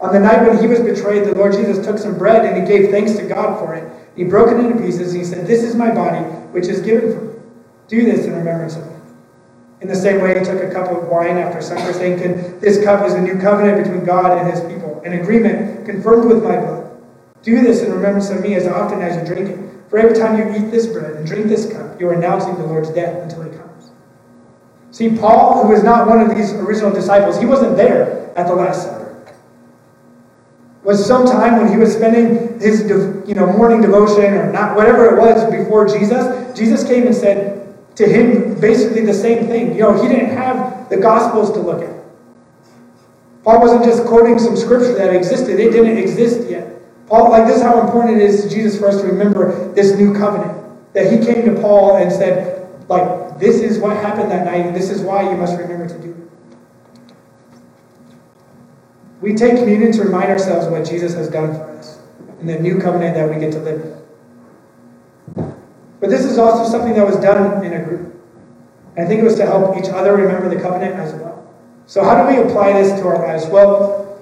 On 0.00 0.12
the 0.12 0.18
night 0.18 0.46
when 0.46 0.58
he 0.58 0.66
was 0.66 0.80
betrayed, 0.80 1.24
the 1.24 1.34
Lord 1.34 1.52
Jesus 1.52 1.84
took 1.84 1.96
some 1.96 2.18
bread 2.18 2.44
and 2.44 2.60
he 2.60 2.66
gave 2.66 2.90
thanks 2.90 3.16
to 3.16 3.26
God 3.26 3.58
for 3.58 3.74
it. 3.74 3.88
He 4.16 4.24
broke 4.24 4.50
it 4.50 4.58
into 4.58 4.82
pieces 4.82 5.12
and 5.12 5.22
he 5.22 5.24
said, 5.24 5.46
This 5.46 5.62
is 5.62 5.76
my 5.76 5.94
body, 5.94 6.18
which 6.50 6.66
is 6.66 6.80
given 6.80 7.12
for 7.12 7.24
you. 7.24 7.42
Do 7.88 8.04
this 8.04 8.26
in 8.26 8.34
remembrance 8.34 8.76
of 8.76 8.86
me. 8.86 8.96
In 9.80 9.88
the 9.88 9.94
same 9.94 10.20
way, 10.20 10.38
he 10.38 10.44
took 10.44 10.62
a 10.62 10.72
cup 10.72 10.90
of 10.90 11.06
wine 11.08 11.36
after 11.36 11.62
supper, 11.62 11.92
saying, 11.92 12.18
This 12.60 12.82
cup 12.82 13.06
is 13.06 13.14
a 13.14 13.20
new 13.20 13.38
covenant 13.38 13.84
between 13.84 14.04
God 14.04 14.38
and 14.38 14.50
his 14.50 14.60
people, 14.72 15.00
an 15.04 15.12
agreement 15.12 15.86
confirmed 15.86 16.24
with 16.24 16.42
my 16.42 16.56
blood. 16.56 16.90
Do 17.42 17.60
this 17.60 17.82
in 17.82 17.92
remembrance 17.92 18.30
of 18.30 18.40
me 18.40 18.54
as 18.54 18.66
often 18.66 19.02
as 19.02 19.16
you 19.16 19.34
drink 19.34 19.50
it. 19.50 19.60
For 19.88 19.98
every 19.98 20.18
time 20.18 20.36
you 20.36 20.50
eat 20.56 20.70
this 20.70 20.86
bread 20.86 21.12
and 21.12 21.26
drink 21.26 21.46
this 21.46 21.70
cup, 21.72 22.00
you 22.00 22.08
are 22.08 22.14
announcing 22.14 22.56
the 22.56 22.66
Lord's 22.66 22.90
death 22.90 23.22
until 23.22 23.42
he 23.44 23.56
comes. 23.56 23.75
See, 24.96 25.10
Paul, 25.10 25.66
who 25.66 25.74
is 25.74 25.82
not 25.82 26.08
one 26.08 26.22
of 26.22 26.34
these 26.34 26.54
original 26.54 26.90
disciples, 26.90 27.38
he 27.38 27.44
wasn't 27.44 27.76
there 27.76 28.32
at 28.34 28.46
the 28.46 28.54
Last 28.54 28.84
Supper 28.84 29.06
was 30.86 31.04
sometime 31.04 31.60
when 31.60 31.68
he 31.68 31.76
was 31.76 31.92
spending 31.92 32.60
his 32.60 32.82
you 33.28 33.34
know 33.34 33.46
morning 33.58 33.82
devotion 33.82 34.32
or 34.34 34.52
not 34.52 34.76
whatever 34.76 35.16
it 35.16 35.18
was 35.18 35.44
before 35.50 35.86
Jesus, 35.86 36.56
Jesus 36.56 36.86
came 36.86 37.06
and 37.06 37.14
said 37.14 37.74
to 37.96 38.06
him 38.06 38.58
basically 38.60 39.04
the 39.04 39.12
same 39.12 39.48
thing. 39.48 39.74
You 39.74 39.80
know, 39.80 40.00
he 40.00 40.08
didn't 40.08 40.30
have 40.36 40.88
the 40.88 40.96
gospels 40.96 41.52
to 41.54 41.58
look 41.58 41.82
at. 41.82 41.92
Paul 43.42 43.60
wasn't 43.60 43.84
just 43.84 44.06
quoting 44.06 44.38
some 44.38 44.56
scripture 44.56 44.94
that 44.94 45.12
existed, 45.12 45.58
it 45.58 45.72
didn't 45.72 45.98
exist 45.98 46.48
yet. 46.48 46.80
Paul, 47.08 47.30
like 47.30 47.46
this 47.46 47.56
is 47.56 47.62
how 47.62 47.80
important 47.80 48.20
it 48.20 48.22
is 48.22 48.44
to 48.44 48.48
Jesus 48.48 48.78
for 48.78 48.86
us 48.88 49.00
to 49.00 49.06
remember 49.08 49.72
this 49.74 49.96
new 49.98 50.14
covenant. 50.14 50.62
That 50.94 51.12
he 51.12 51.18
came 51.18 51.44
to 51.52 51.60
Paul 51.60 51.96
and 51.96 52.12
said, 52.12 52.68
like, 52.88 53.25
this 53.38 53.56
is 53.56 53.78
what 53.78 53.96
happened 53.96 54.30
that 54.30 54.44
night, 54.44 54.66
and 54.66 54.74
this 54.74 54.90
is 54.90 55.00
why 55.00 55.22
you 55.22 55.36
must 55.36 55.58
remember 55.58 55.88
to 55.88 55.98
do 55.98 56.10
it. 56.10 56.16
We 59.20 59.34
take 59.34 59.56
communion 59.56 59.92
to 59.92 60.02
remind 60.04 60.30
ourselves 60.30 60.66
what 60.68 60.84
Jesus 60.84 61.14
has 61.14 61.28
done 61.28 61.54
for 61.54 61.70
us 61.70 61.98
and 62.40 62.48
the 62.48 62.58
new 62.58 62.78
covenant 62.80 63.14
that 63.14 63.28
we 63.28 63.40
get 63.40 63.52
to 63.52 63.60
live 63.60 63.80
in. 63.80 63.96
But 66.00 66.10
this 66.10 66.24
is 66.24 66.38
also 66.38 66.70
something 66.70 66.94
that 66.94 67.06
was 67.06 67.16
done 67.16 67.64
in 67.64 67.72
a 67.72 67.82
group. 67.82 68.14
I 68.96 69.04
think 69.04 69.20
it 69.20 69.24
was 69.24 69.36
to 69.36 69.46
help 69.46 69.76
each 69.76 69.88
other 69.88 70.16
remember 70.16 70.48
the 70.54 70.60
covenant 70.60 70.94
as 70.96 71.12
well. 71.14 71.46
So, 71.86 72.02
how 72.02 72.22
do 72.22 72.34
we 72.34 72.42
apply 72.42 72.72
this 72.72 72.98
to 73.00 73.06
our 73.06 73.18
lives? 73.18 73.46
Well, 73.46 74.18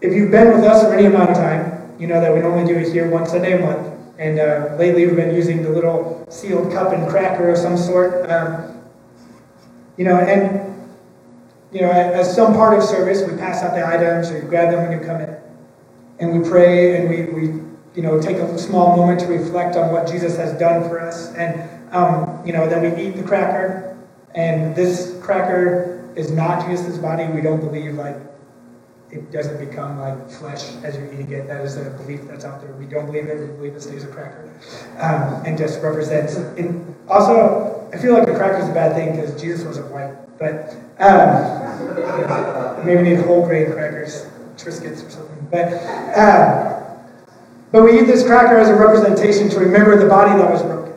if 0.00 0.12
you've 0.14 0.30
been 0.30 0.48
with 0.48 0.64
us 0.64 0.84
for 0.84 0.94
any 0.94 1.06
amount 1.06 1.30
of 1.30 1.36
time, 1.36 1.96
you 1.98 2.06
know 2.06 2.20
that 2.20 2.32
we 2.32 2.40
normally 2.40 2.72
do 2.72 2.78
it 2.78 2.92
here 2.92 3.10
one 3.10 3.26
Sunday 3.26 3.60
a 3.60 3.60
month. 3.60 3.97
And 4.18 4.40
uh, 4.40 4.76
lately 4.78 5.06
we've 5.06 5.16
been 5.16 5.34
using 5.34 5.62
the 5.62 5.70
little 5.70 6.26
sealed 6.28 6.72
cup 6.72 6.92
and 6.92 7.08
cracker 7.08 7.50
of 7.50 7.58
some 7.58 7.76
sort. 7.76 8.28
Um, 8.30 8.82
you 9.96 10.04
know, 10.04 10.16
and 10.16 10.68
you 11.72 11.82
know, 11.82 11.90
as 11.90 12.34
some 12.34 12.54
part 12.54 12.76
of 12.76 12.82
service, 12.82 13.22
we 13.28 13.36
pass 13.36 13.62
out 13.62 13.74
the 13.74 13.86
items, 13.86 14.30
or 14.30 14.38
you 14.38 14.48
grab 14.48 14.70
them 14.72 14.88
when 14.88 14.98
you 14.98 15.04
come 15.04 15.20
in. 15.20 15.36
And 16.18 16.42
we 16.42 16.48
pray 16.48 16.96
and 16.96 17.08
we, 17.08 17.40
we 17.40 17.60
you 17.94 18.02
know, 18.02 18.20
take 18.20 18.36
a 18.36 18.58
small 18.58 18.96
moment 18.96 19.20
to 19.20 19.26
reflect 19.26 19.76
on 19.76 19.92
what 19.92 20.06
Jesus 20.06 20.36
has 20.36 20.58
done 20.58 20.88
for 20.88 21.00
us. 21.00 21.34
And, 21.34 21.68
um, 21.92 22.40
you 22.46 22.52
know, 22.52 22.68
then 22.68 22.82
we 22.82 23.02
eat 23.02 23.16
the 23.16 23.22
cracker. 23.22 23.98
And 24.34 24.74
this 24.74 25.18
cracker 25.22 26.08
is 26.16 26.30
not 26.30 26.68
Jesus' 26.68 26.96
body. 26.98 27.26
We 27.26 27.40
don't 27.40 27.60
believe, 27.60 27.94
like, 27.94 28.16
it 29.10 29.32
doesn't 29.32 29.58
become 29.58 29.98
like 29.98 30.30
flesh 30.30 30.74
as 30.84 30.96
you're 30.96 31.12
eating 31.12 31.32
it. 31.32 31.46
That 31.46 31.64
is 31.64 31.76
a 31.76 31.90
belief 31.90 32.26
that's 32.26 32.44
out 32.44 32.60
there. 32.60 32.72
We 32.72 32.86
don't 32.86 33.06
believe 33.06 33.26
it. 33.26 33.40
We 33.40 33.46
believe 33.56 33.74
it 33.74 33.82
stays 33.82 34.04
a 34.04 34.08
cracker, 34.08 34.50
um, 34.98 35.42
and 35.46 35.56
just 35.56 35.82
represents. 35.82 36.36
And 36.36 36.94
also, 37.08 37.88
I 37.92 37.98
feel 37.98 38.12
like 38.12 38.28
a 38.28 38.34
cracker 38.34 38.58
is 38.58 38.68
a 38.68 38.74
bad 38.74 38.94
thing 38.94 39.16
because 39.16 39.40
Jesus 39.40 39.64
wasn't 39.64 39.90
white. 39.90 40.14
But 40.38 40.76
um, 41.00 42.86
maybe 42.86 43.02
need 43.02 43.20
whole 43.20 43.44
grain 43.44 43.72
crackers, 43.72 44.26
Triscuits 44.56 45.06
or 45.06 45.10
something. 45.10 45.48
But 45.50 45.72
um, 46.16 46.78
but 47.72 47.84
we 47.84 48.00
eat 48.00 48.06
this 48.06 48.24
cracker 48.24 48.56
as 48.58 48.68
a 48.68 48.74
representation 48.74 49.48
to 49.50 49.58
remember 49.58 49.98
the 49.98 50.08
body 50.08 50.38
that 50.40 50.50
was 50.50 50.62
broken. 50.62 50.94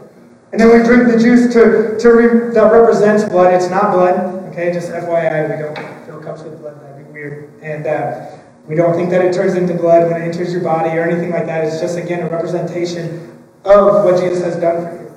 And 0.52 0.60
then 0.60 0.69
we 0.69 0.84
drink 0.84 1.12
the 1.12 1.17
juice 1.17 1.54
to, 1.54 1.97
to 1.97 2.10
re, 2.10 2.54
that 2.54 2.71
represents 2.71 3.24
blood. 3.24 3.54
It's 3.54 3.69
not 3.69 3.93
blood. 3.93 4.40
Okay, 4.51 4.73
just 4.73 4.91
FYI, 4.91 5.49
we 5.49 5.63
don't 5.63 6.05
fill 6.05 6.19
cups 6.19 6.43
with 6.43 6.59
blood. 6.59 6.75
That'd 6.81 7.07
be 7.07 7.13
weird. 7.13 7.49
And 7.61 7.87
uh, 7.87 8.31
we 8.67 8.75
don't 8.75 8.93
think 8.95 9.09
that 9.11 9.23
it 9.23 9.33
turns 9.33 9.53
into 9.53 9.73
blood 9.73 10.11
when 10.11 10.21
it 10.21 10.25
enters 10.25 10.51
your 10.51 10.61
body 10.61 10.89
or 10.89 11.03
anything 11.03 11.29
like 11.29 11.45
that. 11.45 11.63
It's 11.63 11.79
just 11.79 11.97
again 11.97 12.19
a 12.19 12.29
representation 12.29 13.31
of 13.63 14.03
what 14.03 14.19
Jesus 14.19 14.43
has 14.43 14.57
done 14.57 14.83
for 14.85 15.03
you. 15.03 15.15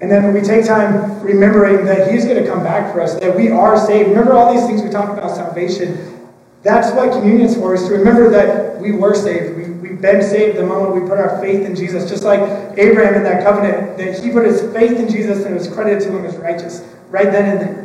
And 0.00 0.10
then 0.10 0.24
when 0.24 0.34
we 0.34 0.40
take 0.40 0.66
time 0.66 1.22
remembering 1.22 1.84
that 1.84 2.10
He's 2.10 2.24
going 2.24 2.42
to 2.42 2.50
come 2.50 2.64
back 2.64 2.92
for 2.92 3.00
us, 3.00 3.14
that 3.20 3.36
we 3.36 3.48
are 3.48 3.78
saved. 3.78 4.08
Remember 4.08 4.32
all 4.32 4.52
these 4.52 4.66
things 4.66 4.82
we 4.82 4.90
talk 4.90 5.16
about 5.16 5.30
salvation. 5.36 6.28
That's 6.64 6.92
what 6.96 7.12
communion 7.12 7.46
is 7.46 7.54
for, 7.54 7.74
is 7.74 7.84
to 7.84 7.92
remember 7.92 8.28
that 8.30 8.80
we 8.80 8.90
were 8.90 9.14
saved. 9.14 9.56
We, 9.56 9.70
we've 9.70 10.00
been 10.00 10.20
saved 10.20 10.58
the 10.58 10.66
moment 10.66 11.00
we 11.00 11.08
put 11.08 11.18
our 11.18 11.40
faith 11.40 11.64
in 11.64 11.76
Jesus. 11.76 12.10
Just 12.10 12.24
like 12.24 12.40
Abraham 12.76 13.14
in 13.14 13.22
that 13.22 13.44
covenant, 13.44 13.98
that 13.98 14.18
he 14.18 14.32
put 14.32 14.46
his 14.46 14.62
faith 14.72 14.98
in 14.98 15.08
Jesus 15.08 15.44
and 15.44 15.54
it 15.54 15.58
was 15.58 15.68
credited 15.68 16.02
to 16.08 16.16
him 16.16 16.24
as 16.24 16.36
righteous 16.38 16.84
right 17.08 17.30
then 17.30 17.56
and 17.56 17.60
there. 17.60 17.81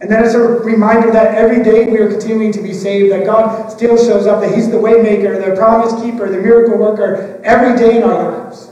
And 0.00 0.10
then 0.10 0.24
it's 0.24 0.34
a 0.34 0.40
reminder 0.40 1.10
that 1.10 1.34
every 1.34 1.62
day 1.62 1.86
we 1.90 1.98
are 1.98 2.08
continuing 2.08 2.52
to 2.52 2.62
be 2.62 2.72
saved, 2.72 3.10
that 3.12 3.26
God 3.26 3.68
still 3.68 3.96
shows 3.96 4.26
up, 4.26 4.40
that 4.40 4.54
He's 4.54 4.70
the 4.70 4.76
waymaker, 4.76 5.44
the 5.44 5.56
promise 5.56 5.92
keeper, 6.00 6.30
the 6.30 6.38
miracle 6.38 6.78
worker 6.78 7.40
every 7.42 7.76
day 7.76 7.96
in 7.96 8.04
our 8.04 8.30
lives. 8.30 8.70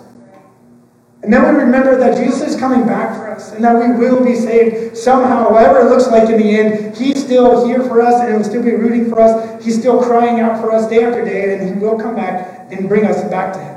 And 1.27 1.33
then 1.33 1.43
we 1.43 1.61
remember 1.61 1.99
that 1.99 2.17
Jesus 2.17 2.55
is 2.55 2.61
coming 2.61 2.87
back 2.87 3.17
for 3.17 3.29
us 3.29 3.51
and 3.51 3.65
that 3.65 3.75
we 3.75 3.91
will 3.99 4.25
be 4.25 4.37
saved 4.37 4.97
somehow, 4.97 5.51
whatever 5.53 5.81
it 5.81 5.91
looks 5.91 6.07
like 6.07 6.29
in 6.29 6.39
the 6.39 6.57
end. 6.57 6.97
He's 6.97 7.25
still 7.25 7.67
here 7.67 7.83
for 7.83 8.01
us 8.01 8.21
and 8.21 8.31
He 8.31 8.37
will 8.37 8.45
still 8.45 8.62
be 8.62 8.77
rooting 8.77 9.11
for 9.11 9.21
us. 9.21 9.65
He's 9.65 9.77
still 9.77 10.01
crying 10.01 10.39
out 10.39 10.61
for 10.61 10.71
us 10.71 10.89
day 10.89 11.03
after 11.03 11.25
day, 11.25 11.59
and 11.59 11.69
He 11.69 11.85
will 11.85 11.99
come 11.99 12.15
back 12.15 12.71
and 12.71 12.89
bring 12.89 13.05
us 13.05 13.29
back 13.29 13.53
to 13.55 13.59
Him. 13.59 13.76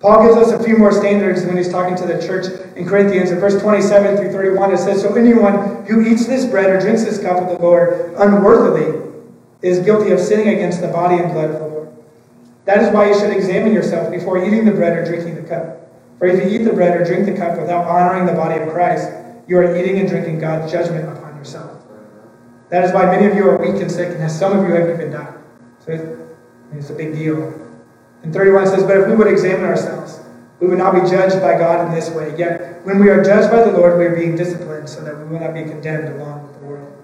Paul 0.00 0.24
gives 0.24 0.36
us 0.36 0.58
a 0.58 0.64
few 0.64 0.78
more 0.78 0.92
standards 0.92 1.44
when 1.44 1.58
he's 1.58 1.68
talking 1.68 1.94
to 1.96 2.06
the 2.06 2.18
church 2.26 2.46
in 2.74 2.88
Corinthians. 2.88 3.30
In 3.30 3.38
verse 3.38 3.60
27 3.60 4.16
through 4.16 4.32
31, 4.32 4.72
it 4.72 4.78
says, 4.78 5.02
So 5.02 5.14
anyone 5.14 5.84
who 5.84 6.06
eats 6.06 6.26
this 6.26 6.46
bread 6.46 6.70
or 6.70 6.80
drinks 6.80 7.04
this 7.04 7.20
cup 7.20 7.36
of 7.36 7.48
the 7.48 7.62
Lord 7.62 8.14
unworthily 8.16 9.10
is 9.60 9.80
guilty 9.80 10.10
of 10.10 10.18
sinning 10.18 10.48
against 10.48 10.80
the 10.80 10.88
body 10.88 11.22
and 11.22 11.30
blood 11.32 11.50
of 11.50 11.60
the 11.60 11.68
Lord. 11.68 11.92
That 12.64 12.82
is 12.82 12.94
why 12.94 13.08
you 13.08 13.18
should 13.18 13.30
examine 13.30 13.74
yourself 13.74 14.10
before 14.10 14.42
eating 14.42 14.64
the 14.64 14.72
bread 14.72 14.96
or 14.96 15.04
drinking 15.04 15.34
the 15.34 15.46
cup. 15.46 15.92
For 16.18 16.26
if 16.26 16.42
you 16.42 16.58
eat 16.58 16.64
the 16.64 16.72
bread 16.72 16.98
or 16.98 17.04
drink 17.04 17.26
the 17.26 17.36
cup 17.36 17.58
without 17.58 17.86
honoring 17.86 18.24
the 18.24 18.32
body 18.32 18.58
of 18.58 18.70
Christ, 18.70 19.10
you 19.46 19.58
are 19.58 19.76
eating 19.76 19.98
and 19.98 20.08
drinking 20.08 20.38
God's 20.38 20.72
judgment 20.72 21.08
upon 21.14 21.36
yourself. 21.36 21.82
That 22.70 22.84
is 22.84 22.92
why 22.92 23.04
many 23.04 23.26
of 23.26 23.34
you 23.34 23.46
are 23.50 23.58
weak 23.58 23.82
and 23.82 23.90
sick, 23.90 24.16
and 24.18 24.30
some 24.30 24.58
of 24.58 24.66
you 24.66 24.74
have 24.74 24.88
even 24.88 25.10
died. 25.10 25.34
So 25.80 26.26
it's 26.72 26.88
a 26.88 26.94
big 26.94 27.12
deal. 27.12 27.69
And 28.22 28.32
31 28.32 28.66
says, 28.66 28.82
But 28.84 28.98
if 28.98 29.06
we 29.08 29.14
would 29.14 29.26
examine 29.26 29.64
ourselves, 29.64 30.20
we 30.60 30.66
would 30.68 30.78
not 30.78 30.94
be 30.94 31.00
judged 31.08 31.40
by 31.40 31.58
God 31.58 31.86
in 31.86 31.94
this 31.94 32.10
way. 32.10 32.36
Yet, 32.36 32.84
when 32.84 32.98
we 32.98 33.08
are 33.08 33.22
judged 33.22 33.50
by 33.50 33.62
the 33.64 33.72
Lord, 33.72 33.98
we 33.98 34.04
are 34.04 34.14
being 34.14 34.36
disciplined 34.36 34.88
so 34.88 35.02
that 35.02 35.16
we 35.16 35.24
will 35.24 35.40
not 35.40 35.54
be 35.54 35.62
condemned 35.62 36.20
along 36.20 36.42
with 36.42 36.60
the 36.60 36.66
world. 36.66 37.02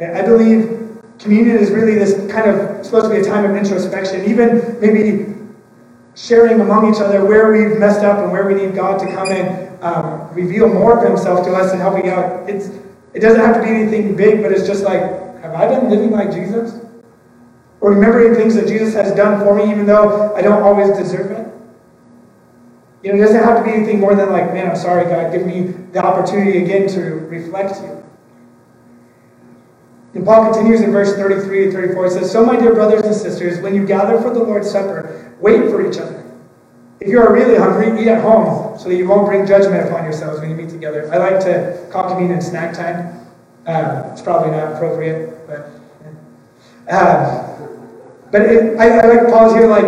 And 0.00 0.16
I 0.16 0.22
believe 0.22 1.00
communion 1.18 1.56
is 1.56 1.70
really 1.70 1.94
this 1.94 2.30
kind 2.30 2.50
of 2.50 2.84
supposed 2.84 3.06
to 3.06 3.10
be 3.10 3.16
a 3.18 3.24
time 3.24 3.48
of 3.48 3.56
introspection, 3.56 4.24
even 4.26 4.78
maybe 4.80 5.34
sharing 6.14 6.60
among 6.60 6.92
each 6.92 7.00
other 7.00 7.24
where 7.24 7.50
we've 7.50 7.78
messed 7.78 8.04
up 8.04 8.18
and 8.18 8.30
where 8.30 8.46
we 8.46 8.54
need 8.54 8.74
God 8.74 8.98
to 9.00 9.06
come 9.12 9.28
and 9.28 9.82
um, 9.82 10.32
reveal 10.34 10.68
more 10.68 10.98
of 10.98 11.08
Himself 11.08 11.44
to 11.46 11.54
us 11.54 11.72
and 11.72 11.80
helping 11.80 12.08
out. 12.08 12.48
It's, 12.48 12.68
it 13.14 13.20
doesn't 13.20 13.40
have 13.40 13.56
to 13.56 13.62
be 13.62 13.68
anything 13.68 14.14
big, 14.16 14.42
but 14.42 14.52
it's 14.52 14.66
just 14.66 14.84
like, 14.84 15.00
have 15.40 15.54
I 15.54 15.68
been 15.68 15.90
living 15.90 16.10
like 16.10 16.32
Jesus? 16.32 16.80
Or 17.84 17.90
remembering 17.90 18.34
things 18.34 18.54
that 18.54 18.66
Jesus 18.66 18.94
has 18.94 19.14
done 19.14 19.44
for 19.44 19.54
me, 19.54 19.70
even 19.70 19.84
though 19.84 20.34
I 20.34 20.40
don't 20.40 20.62
always 20.62 20.96
deserve 20.96 21.30
it? 21.32 21.46
You 23.02 23.12
know, 23.12 23.22
it 23.22 23.26
doesn't 23.26 23.44
have 23.44 23.58
to 23.58 23.62
be 23.62 23.76
anything 23.76 24.00
more 24.00 24.14
than 24.14 24.32
like, 24.32 24.54
man, 24.54 24.70
I'm 24.70 24.76
sorry, 24.76 25.04
God, 25.04 25.30
give 25.30 25.44
me 25.44 25.64
the 25.92 26.02
opportunity 26.02 26.64
again 26.64 26.88
to 26.88 27.02
reflect 27.02 27.82
you. 27.82 28.02
And 30.14 30.24
Paul 30.24 30.50
continues 30.50 30.80
in 30.80 30.92
verse 30.92 31.14
33 31.14 31.64
and 31.64 31.72
34. 31.74 32.06
It 32.06 32.10
says, 32.12 32.32
So, 32.32 32.42
my 32.46 32.56
dear 32.56 32.72
brothers 32.72 33.02
and 33.02 33.14
sisters, 33.14 33.60
when 33.60 33.74
you 33.74 33.84
gather 33.84 34.18
for 34.18 34.32
the 34.32 34.42
Lord's 34.42 34.70
Supper, 34.70 35.34
wait 35.38 35.68
for 35.68 35.86
each 35.86 35.98
other. 35.98 36.24
If 37.00 37.08
you 37.08 37.20
are 37.20 37.34
really 37.34 37.56
hungry, 37.56 38.00
eat 38.00 38.08
at 38.08 38.22
home 38.22 38.78
so 38.78 38.88
that 38.88 38.94
you 38.94 39.06
won't 39.06 39.26
bring 39.26 39.46
judgment 39.46 39.86
upon 39.90 40.04
yourselves 40.04 40.40
when 40.40 40.48
you 40.48 40.56
meet 40.56 40.70
together. 40.70 41.12
I 41.12 41.18
like 41.18 41.38
to 41.40 41.86
call 41.92 42.08
communion 42.08 42.40
snack 42.40 42.74
time. 42.74 43.26
Um, 43.66 44.10
it's 44.10 44.22
probably 44.22 44.52
not 44.52 44.72
appropriate, 44.72 45.46
but. 45.46 45.68
Um, 46.88 47.53
but 48.34 48.42
it, 48.42 48.76
I, 48.80 48.98
I 48.98 49.06
like 49.06 49.28
pause 49.28 49.52
here, 49.52 49.68
like, 49.68 49.86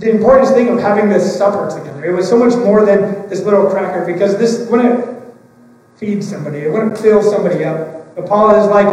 the 0.00 0.10
importance 0.10 0.50
thing 0.50 0.70
of 0.70 0.80
having 0.80 1.08
this 1.08 1.38
supper 1.38 1.70
together. 1.70 2.04
It 2.04 2.10
was 2.10 2.28
so 2.28 2.36
much 2.36 2.52
more 2.56 2.84
than 2.84 3.28
this 3.28 3.44
little 3.44 3.70
cracker 3.70 4.04
because 4.04 4.36
this 4.38 4.68
wouldn't 4.68 5.22
feed 5.94 6.24
somebody, 6.24 6.58
it 6.58 6.72
wouldn't 6.72 6.98
fill 6.98 7.22
somebody 7.22 7.62
up. 7.62 8.16
But 8.16 8.26
Paul 8.26 8.56
is 8.56 8.68
like, 8.68 8.88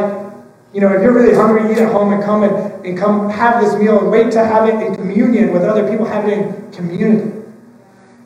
you 0.75 0.79
know, 0.79 0.93
if 0.93 1.01
you're 1.01 1.11
really 1.11 1.33
hungry, 1.33 1.71
eat 1.71 1.79
at 1.79 1.91
home 1.91 2.13
and 2.13 2.23
come 2.23 2.43
and, 2.43 2.85
and 2.85 2.95
come 2.95 3.31
have 3.31 3.63
this 3.63 3.73
meal 3.81 3.97
and 3.97 4.11
wait 4.11 4.31
to 4.33 4.45
have 4.45 4.69
it 4.69 4.75
in 4.75 4.93
communion 4.93 5.51
with 5.51 5.63
other 5.63 5.89
people, 5.89 6.05
have 6.05 6.27
it 6.27 6.37
in 6.37 6.71
community. 6.71 7.35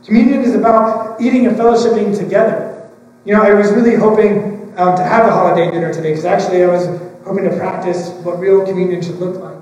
Communion 0.04 0.42
is 0.42 0.54
about 0.54 1.22
eating 1.22 1.48
and 1.48 1.56
fellowshipping 1.56 2.18
together. 2.18 2.92
You 3.24 3.36
know, 3.36 3.42
I 3.42 3.54
was 3.54 3.72
really 3.72 3.96
hoping 3.96 4.74
um, 4.78 4.98
to 4.98 5.04
have 5.06 5.26
a 5.30 5.32
holiday 5.32 5.72
dinner 5.72 5.94
today 5.94 6.10
because 6.10 6.26
actually 6.26 6.62
I 6.62 6.68
was 6.68 6.88
hoping 7.24 7.46
to 7.46 7.56
practice 7.56 8.10
what 8.26 8.38
real 8.38 8.66
communion 8.66 9.02
should 9.02 9.16
look 9.16 9.42
like 9.42 9.53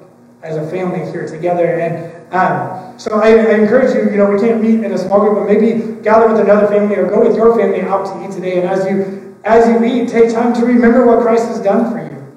as 0.44 0.58
a 0.58 0.70
family 0.70 1.10
here 1.12 1.28
together. 1.28 1.80
And 1.80 2.34
um, 2.34 2.98
so 2.98 3.20
I, 3.20 3.30
I, 3.30 3.56
encourage 3.56 3.94
you, 3.94 4.10
you 4.10 4.18
know, 4.18 4.30
we 4.30 4.40
can't 4.40 4.62
meet 4.62 4.84
in 4.84 4.92
a 4.92 4.98
small 4.98 5.20
group, 5.20 5.38
but 5.38 5.46
maybe 5.46 6.02
gather 6.02 6.32
with 6.32 6.40
another 6.40 6.68
family 6.68 6.96
or 6.96 7.08
go 7.08 7.28
with 7.28 7.36
your 7.36 7.58
family 7.58 7.82
out 7.82 8.06
to 8.06 8.26
eat 8.26 8.32
today. 8.32 8.62
And 8.62 8.70
as 8.70 8.86
you 8.90 9.22
as 9.44 9.68
you 9.68 9.84
eat, 9.84 10.10
take 10.10 10.32
time 10.32 10.54
to 10.54 10.66
remember 10.66 11.06
what 11.06 11.22
Christ 11.22 11.48
has 11.48 11.60
done 11.60 11.92
for 11.92 11.98
you. 11.98 12.34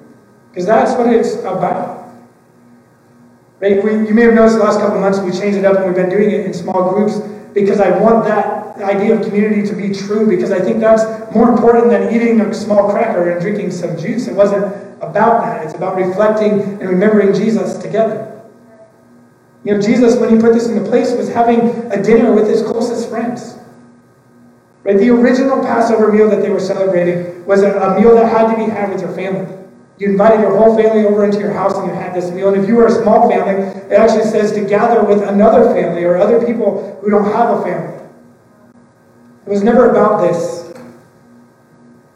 Because 0.49 0.65
that's 0.65 0.97
what 0.97 1.07
it's 1.07 1.35
about. 1.41 2.13
Right? 3.59 3.83
We, 3.83 4.07
you 4.07 4.13
may 4.13 4.23
have 4.23 4.33
noticed 4.33 4.57
the 4.57 4.63
last 4.63 4.79
couple 4.79 4.99
months 4.99 5.19
we 5.19 5.31
changed 5.31 5.57
it 5.57 5.65
up 5.65 5.77
and 5.77 5.85
we've 5.85 5.95
been 5.95 6.09
doing 6.09 6.31
it 6.31 6.45
in 6.45 6.53
small 6.53 6.91
groups 6.91 7.19
because 7.53 7.79
I 7.79 7.97
want 7.99 8.25
that 8.25 8.77
idea 8.81 9.15
of 9.15 9.25
community 9.25 9.65
to 9.67 9.73
be 9.73 9.93
true 9.93 10.27
because 10.27 10.51
I 10.51 10.59
think 10.59 10.79
that's 10.79 11.03
more 11.33 11.49
important 11.49 11.89
than 11.89 12.13
eating 12.13 12.41
a 12.41 12.53
small 12.53 12.89
cracker 12.89 13.29
and 13.29 13.39
drinking 13.39 13.71
some 13.71 13.97
juice. 13.97 14.27
It 14.27 14.35
wasn't 14.35 14.65
about 15.01 15.41
that. 15.41 15.65
It's 15.65 15.73
about 15.73 15.95
reflecting 15.95 16.61
and 16.61 16.89
remembering 16.89 17.33
Jesus 17.33 17.77
together. 17.77 18.31
You 19.63 19.73
know, 19.73 19.81
Jesus, 19.81 20.15
when 20.17 20.33
he 20.33 20.39
put 20.39 20.53
this 20.53 20.67
into 20.67 20.87
place, 20.87 21.11
was 21.11 21.29
having 21.29 21.59
a 21.91 22.01
dinner 22.01 22.31
with 22.31 22.47
his 22.47 22.61
closest 22.61 23.09
friends. 23.09 23.57
Right? 24.83 24.97
The 24.97 25.09
original 25.09 25.63
Passover 25.63 26.11
meal 26.11 26.29
that 26.29 26.41
they 26.41 26.51
were 26.51 26.59
celebrating 26.59 27.43
was 27.45 27.63
a, 27.63 27.75
a 27.79 27.99
meal 27.99 28.13
that 28.15 28.31
had 28.31 28.51
to 28.51 28.57
be 28.57 28.69
had 28.69 28.91
with 28.91 29.01
your 29.01 29.11
family. 29.13 29.51
You 29.97 30.09
invited 30.09 30.41
your 30.41 30.55
whole 30.55 30.77
family 30.77 31.05
over 31.05 31.25
into 31.25 31.39
your 31.39 31.53
house 31.53 31.75
and 31.77 31.87
you 31.87 31.93
had 31.93 32.13
this 32.13 32.29
meal. 32.29 32.53
And 32.53 32.61
if 32.61 32.67
you 32.67 32.75
were 32.75 32.85
a 32.85 32.91
small 32.91 33.29
family, 33.29 33.63
it 33.89 33.93
actually 33.93 34.25
says 34.25 34.51
to 34.51 34.65
gather 34.65 35.03
with 35.03 35.23
another 35.23 35.73
family 35.73 36.03
or 36.03 36.17
other 36.17 36.45
people 36.45 36.99
who 37.01 37.09
don't 37.09 37.31
have 37.31 37.57
a 37.57 37.63
family. 37.63 38.03
It 39.47 39.49
was 39.49 39.63
never 39.63 39.89
about 39.89 40.21
this. 40.21 40.64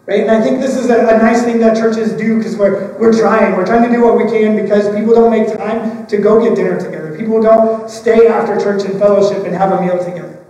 Right? 0.09 0.21
And 0.21 0.31
I 0.31 0.41
think 0.41 0.59
this 0.59 0.75
is 0.75 0.89
a, 0.89 1.01
a 1.01 1.19
nice 1.19 1.43
thing 1.43 1.59
that 1.59 1.77
churches 1.77 2.13
do 2.13 2.39
because 2.39 2.57
we're, 2.57 2.97
we're 2.97 3.13
trying. 3.13 3.55
We're 3.55 3.65
trying 3.67 3.87
to 3.87 3.95
do 3.95 4.03
what 4.03 4.17
we 4.17 4.23
can 4.23 4.55
because 4.55 4.89
people 4.95 5.13
don't 5.13 5.29
make 5.29 5.55
time 5.55 6.07
to 6.07 6.17
go 6.17 6.43
get 6.43 6.55
dinner 6.55 6.79
together. 6.79 7.15
People 7.15 7.39
don't 7.39 7.87
stay 7.87 8.27
after 8.27 8.59
church 8.59 8.83
and 8.85 8.97
fellowship 8.99 9.45
and 9.45 9.55
have 9.55 9.71
a 9.71 9.79
meal 9.79 10.03
together. 10.03 10.43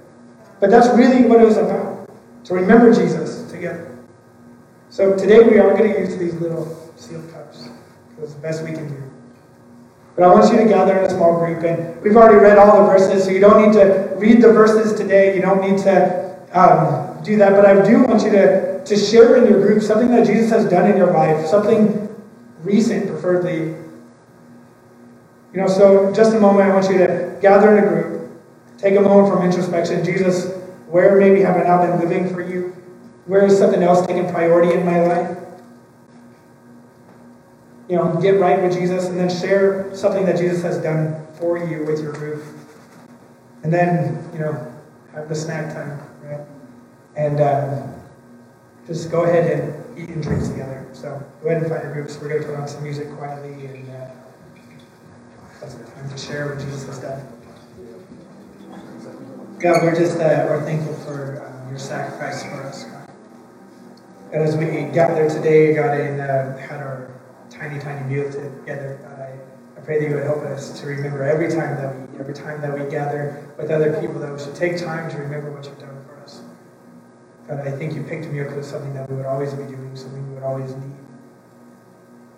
But 0.62 0.70
that's 0.70 0.88
really 0.98 1.28
what 1.28 1.42
it 1.42 1.44
was 1.44 1.58
about 1.58 2.10
to 2.46 2.54
remember 2.54 2.94
Jesus 2.94 3.52
together. 3.52 3.98
So 4.90 5.18
today 5.18 5.44
we 5.44 5.60
are 5.60 5.76
going 5.76 5.92
to 5.92 6.00
use 6.00 6.16
these 6.16 6.36
little 6.36 6.94
sealed 6.96 7.30
cups 7.34 7.68
because 8.12 8.30
it's 8.30 8.36
the 8.36 8.40
best 8.40 8.64
we 8.64 8.72
can 8.72 8.88
do. 8.88 9.12
But 10.16 10.24
I 10.24 10.34
want 10.34 10.50
you 10.54 10.58
to 10.58 10.70
gather 10.70 10.98
in 10.98 11.04
a 11.04 11.10
small 11.10 11.38
group, 11.38 11.66
and 11.66 12.02
we've 12.02 12.16
already 12.16 12.40
read 12.40 12.58
all 12.58 12.82
the 12.82 12.88
verses, 12.88 13.26
so 13.26 13.30
you 13.30 13.42
don't 13.42 13.68
need 13.68 13.74
to 13.74 14.14
read 14.16 14.42
the 14.42 14.54
verses 14.54 14.98
today. 14.98 15.36
You 15.36 15.42
don't 15.42 15.60
need 15.60 15.80
to 15.84 16.40
um, 16.54 17.22
do 17.24 17.36
that. 17.40 17.52
But 17.52 17.66
I 17.66 17.86
do 17.86 18.04
want 18.04 18.24
you 18.24 18.32
to 18.32 18.69
to 18.90 18.98
share 18.98 19.36
in 19.36 19.48
your 19.48 19.62
group 19.62 19.84
something 19.84 20.10
that 20.10 20.26
Jesus 20.26 20.50
has 20.50 20.68
done 20.68 20.90
in 20.90 20.98
your 20.98 21.14
life, 21.14 21.46
something 21.46 22.10
recent, 22.64 23.08
preferably. 23.08 23.76
You 25.54 25.62
know, 25.62 25.68
so 25.68 26.12
just 26.12 26.36
a 26.36 26.40
moment, 26.40 26.72
I 26.72 26.74
want 26.74 26.90
you 26.90 26.98
to 26.98 27.38
gather 27.40 27.78
in 27.78 27.84
a 27.84 27.88
group, 27.88 28.32
take 28.80 28.98
a 28.98 29.02
moment 29.02 29.32
from 29.32 29.46
introspection. 29.46 30.04
Jesus, 30.04 30.58
where 30.88 31.20
maybe 31.20 31.42
have 31.42 31.56
I 31.56 31.64
not 31.64 31.86
been 31.86 32.00
living 32.00 32.34
for 32.34 32.42
you? 32.42 32.76
Where 33.28 33.46
is 33.46 33.60
something 33.60 33.84
else 33.84 34.08
taking 34.08 34.28
priority 34.32 34.76
in 34.76 34.84
my 34.84 35.02
life? 35.06 35.38
You 37.88 37.98
know, 37.98 38.20
get 38.20 38.40
right 38.40 38.60
with 38.60 38.74
Jesus 38.74 39.06
and 39.06 39.20
then 39.20 39.30
share 39.30 39.96
something 39.96 40.26
that 40.26 40.38
Jesus 40.38 40.64
has 40.64 40.80
done 40.80 41.28
for 41.36 41.60
you 41.60 41.86
with 41.86 42.02
your 42.02 42.14
group. 42.14 42.44
And 43.62 43.72
then, 43.72 44.28
you 44.34 44.40
know, 44.40 44.74
have 45.14 45.30
the 45.30 45.36
snack 45.36 45.76
time, 45.76 46.00
right? 46.24 46.42
And, 47.16 47.40
uh, 47.40 47.89
just 48.90 49.12
go 49.12 49.24
ahead 49.24 49.46
and 49.60 50.00
eat 50.00 50.10
and 50.10 50.24
drink 50.24 50.44
together. 50.44 50.88
So 50.94 51.24
go 51.44 51.50
ahead 51.50 51.62
and 51.62 51.72
find 51.72 51.84
your 51.84 51.94
groups. 51.94 52.18
We're 52.20 52.30
going 52.30 52.42
to 52.42 52.48
put 52.48 52.58
on 52.58 52.68
some 52.68 52.84
music 52.84 53.10
quietly, 53.16 53.68
and 53.68 53.88
uh, 53.90 54.08
that's 55.62 55.76
the 55.76 55.86
time 55.92 56.10
to 56.10 56.18
share 56.18 56.50
what 56.50 56.60
Jesus 56.60 56.88
has 56.88 57.00
done. 57.00 57.22
God, 59.60 59.84
we're 59.84 59.96
just 59.96 60.20
uh, 60.20 60.48
we're 60.50 60.66
thankful 60.66 60.96
for 60.96 61.46
um, 61.46 61.70
your 61.70 61.78
sacrifice 61.78 62.44
for 62.44 62.64
us. 62.64 62.86
God. 62.86 63.10
And 64.34 64.42
as 64.42 64.56
we 64.56 64.66
gather 64.92 65.30
today, 65.30 65.76
God, 65.76 66.00
and 66.00 66.20
uh, 66.20 66.58
had 66.58 66.80
our 66.80 67.12
tiny, 67.50 67.80
tiny 67.80 68.08
meal 68.08 68.32
together, 68.32 69.00
God, 69.04 69.20
I, 69.20 69.80
I 69.80 69.84
pray 69.84 70.00
that 70.00 70.10
you 70.10 70.16
would 70.16 70.24
help 70.24 70.40
us 70.40 70.80
to 70.80 70.88
remember 70.88 71.24
every 71.24 71.50
time 71.50 71.76
that 71.76 71.96
we 71.96 72.20
every 72.20 72.34
time 72.34 72.60
that 72.62 72.74
we 72.74 72.90
gather 72.90 73.46
with 73.58 73.70
other 73.70 74.00
people 74.02 74.20
that 74.20 74.34
we 74.34 74.40
should 74.40 74.56
take 74.56 74.78
time 74.78 75.12
to 75.12 75.18
remember 75.18 75.52
what 75.52 75.66
you've 75.66 75.80
done 75.80 75.99
God, 77.50 77.68
I 77.68 77.72
think 77.72 77.96
you 77.96 78.04
picked 78.04 78.28
me 78.28 78.42
up 78.42 78.56
with 78.56 78.64
something 78.64 78.94
that 78.94 79.10
we 79.10 79.16
would 79.16 79.26
always 79.26 79.54
be 79.54 79.64
doing, 79.64 79.96
something 79.96 80.28
we 80.28 80.36
would 80.36 80.44
always 80.44 80.70
need. 80.76 80.92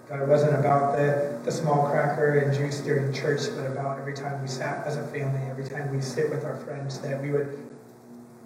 God, 0.07 0.21
it 0.21 0.27
wasn't 0.27 0.57
about 0.57 0.95
the, 0.95 1.37
the 1.43 1.51
small 1.51 1.89
cracker 1.89 2.39
and 2.39 2.53
juice 2.53 2.79
during 2.79 3.11
church, 3.11 3.41
but 3.53 3.67
about 3.67 3.99
every 3.99 4.13
time 4.13 4.41
we 4.41 4.47
sat 4.47 4.87
as 4.87 4.95
a 4.95 5.03
family, 5.07 5.41
every 5.49 5.65
time 5.65 5.93
we 5.93 6.01
sit 6.01 6.29
with 6.29 6.45
our 6.45 6.55
friends, 6.55 6.99
that 6.99 7.21
we 7.21 7.29
would 7.29 7.61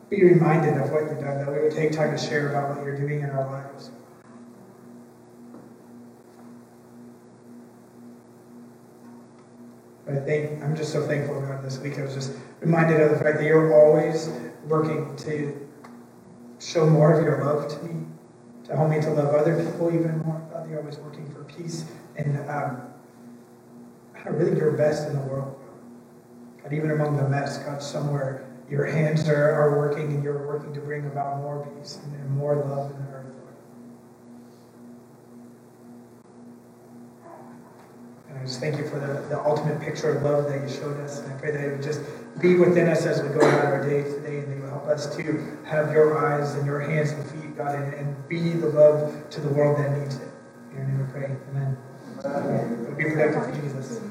be 0.10 0.24
reminded 0.24 0.82
of 0.82 0.90
what 0.92 1.04
you've 1.04 1.20
done, 1.20 1.38
that 1.38 1.54
we 1.54 1.60
would 1.60 1.72
take 1.72 1.92
time 1.92 2.16
to 2.16 2.18
share 2.18 2.50
about 2.50 2.76
what 2.76 2.84
you're 2.84 2.98
doing 2.98 3.22
in 3.22 3.30
our 3.30 3.46
lives. 3.46 3.92
But 10.08 10.16
I 10.16 10.20
think 10.20 10.64
I'm 10.64 10.76
just 10.76 10.92
so 10.92 11.06
thankful, 11.06 11.42
God, 11.42 11.64
this 11.64 11.78
week. 11.80 12.00
I 12.00 12.04
was 12.04 12.14
just 12.16 12.34
reminded 12.60 13.02
of 13.02 13.12
the 13.12 13.24
fact 13.24 13.38
that 13.38 13.44
you're 13.44 13.74
always 13.74 14.30
working 14.68 15.16
to 15.18 15.65
show 16.66 16.86
more 16.86 17.14
of 17.14 17.24
your 17.24 17.44
love 17.44 17.68
to 17.70 17.86
me, 17.86 18.06
to 18.66 18.76
help 18.76 18.90
me 18.90 19.00
to 19.00 19.10
love 19.12 19.36
other 19.36 19.64
people 19.64 19.94
even 19.94 20.18
more. 20.20 20.42
God, 20.52 20.70
you're 20.70 20.80
always 20.80 20.98
working 20.98 21.30
for 21.32 21.44
peace 21.44 21.86
and 22.16 22.50
um, 22.50 22.82
really 24.26 24.58
your 24.58 24.72
best 24.72 25.08
in 25.08 25.16
the 25.16 25.22
world. 25.22 25.60
God, 26.64 26.74
even 26.74 26.92
among 26.92 27.18
the 27.18 27.30
mess, 27.30 27.60
God, 27.60 27.82
somewhere 27.82 28.48
your 28.70 28.86
hands 28.86 29.30
are, 29.30 29.52
are 29.52 29.78
working 29.78 30.12
and 30.12 30.24
you're 30.24 30.48
working 30.48 30.74
to 30.74 30.80
bring 30.80 31.06
about 31.06 31.38
more 31.38 31.68
peace 31.78 32.00
and, 32.04 32.16
and 32.16 32.32
more 32.32 32.56
love 32.56 32.92
in 32.92 33.06
the 33.06 33.12
earth. 33.12 33.26
And 38.30 38.40
I 38.40 38.42
just 38.42 38.60
thank 38.60 38.78
you 38.78 38.88
for 38.88 39.00
the, 39.00 39.22
the 39.30 39.40
ultimate 39.40 39.80
picture 39.80 40.18
of 40.18 40.24
love 40.24 40.46
that 40.46 40.68
you 40.68 40.76
showed 40.76 41.00
us. 41.02 41.20
And 41.20 41.32
I 41.32 41.38
pray 41.38 41.52
that 41.52 41.64
it 41.64 41.72
would 41.72 41.84
just 41.84 42.02
be 42.40 42.56
within 42.56 42.88
us 42.90 43.06
as 43.06 43.22
we 43.22 43.30
go 43.30 43.40
about 43.40 43.66
our 43.66 43.88
day 43.88 44.04
today, 44.04 44.40
and 44.40 44.52
that 44.52 44.58
you 44.58 44.64
help 44.64 44.88
us 44.88 45.16
to 45.16 45.58
have 45.64 45.92
your 45.92 46.18
eyes 46.18 46.54
and 46.56 46.66
your 46.66 46.80
hands 46.80 47.12
and 47.12 47.26
feet, 47.30 47.58
God, 47.58 47.76
and, 47.76 47.94
and 47.94 48.28
be 48.28 48.52
the 48.52 48.68
love 48.68 49.30
to 49.30 49.42
the 49.42 49.50
world 49.50 49.78
that 49.78 49.98
needs 49.98 50.16
it. 50.18 50.28
In 50.72 50.78
your 50.78 50.86
name 50.86 51.06
we 51.06 51.12
pray. 51.12 51.36
Amen. 51.52 51.78
Amen. 52.26 52.96
Be 52.98 53.04
productive 53.06 53.46
for 53.46 53.62
Jesus. 53.62 54.02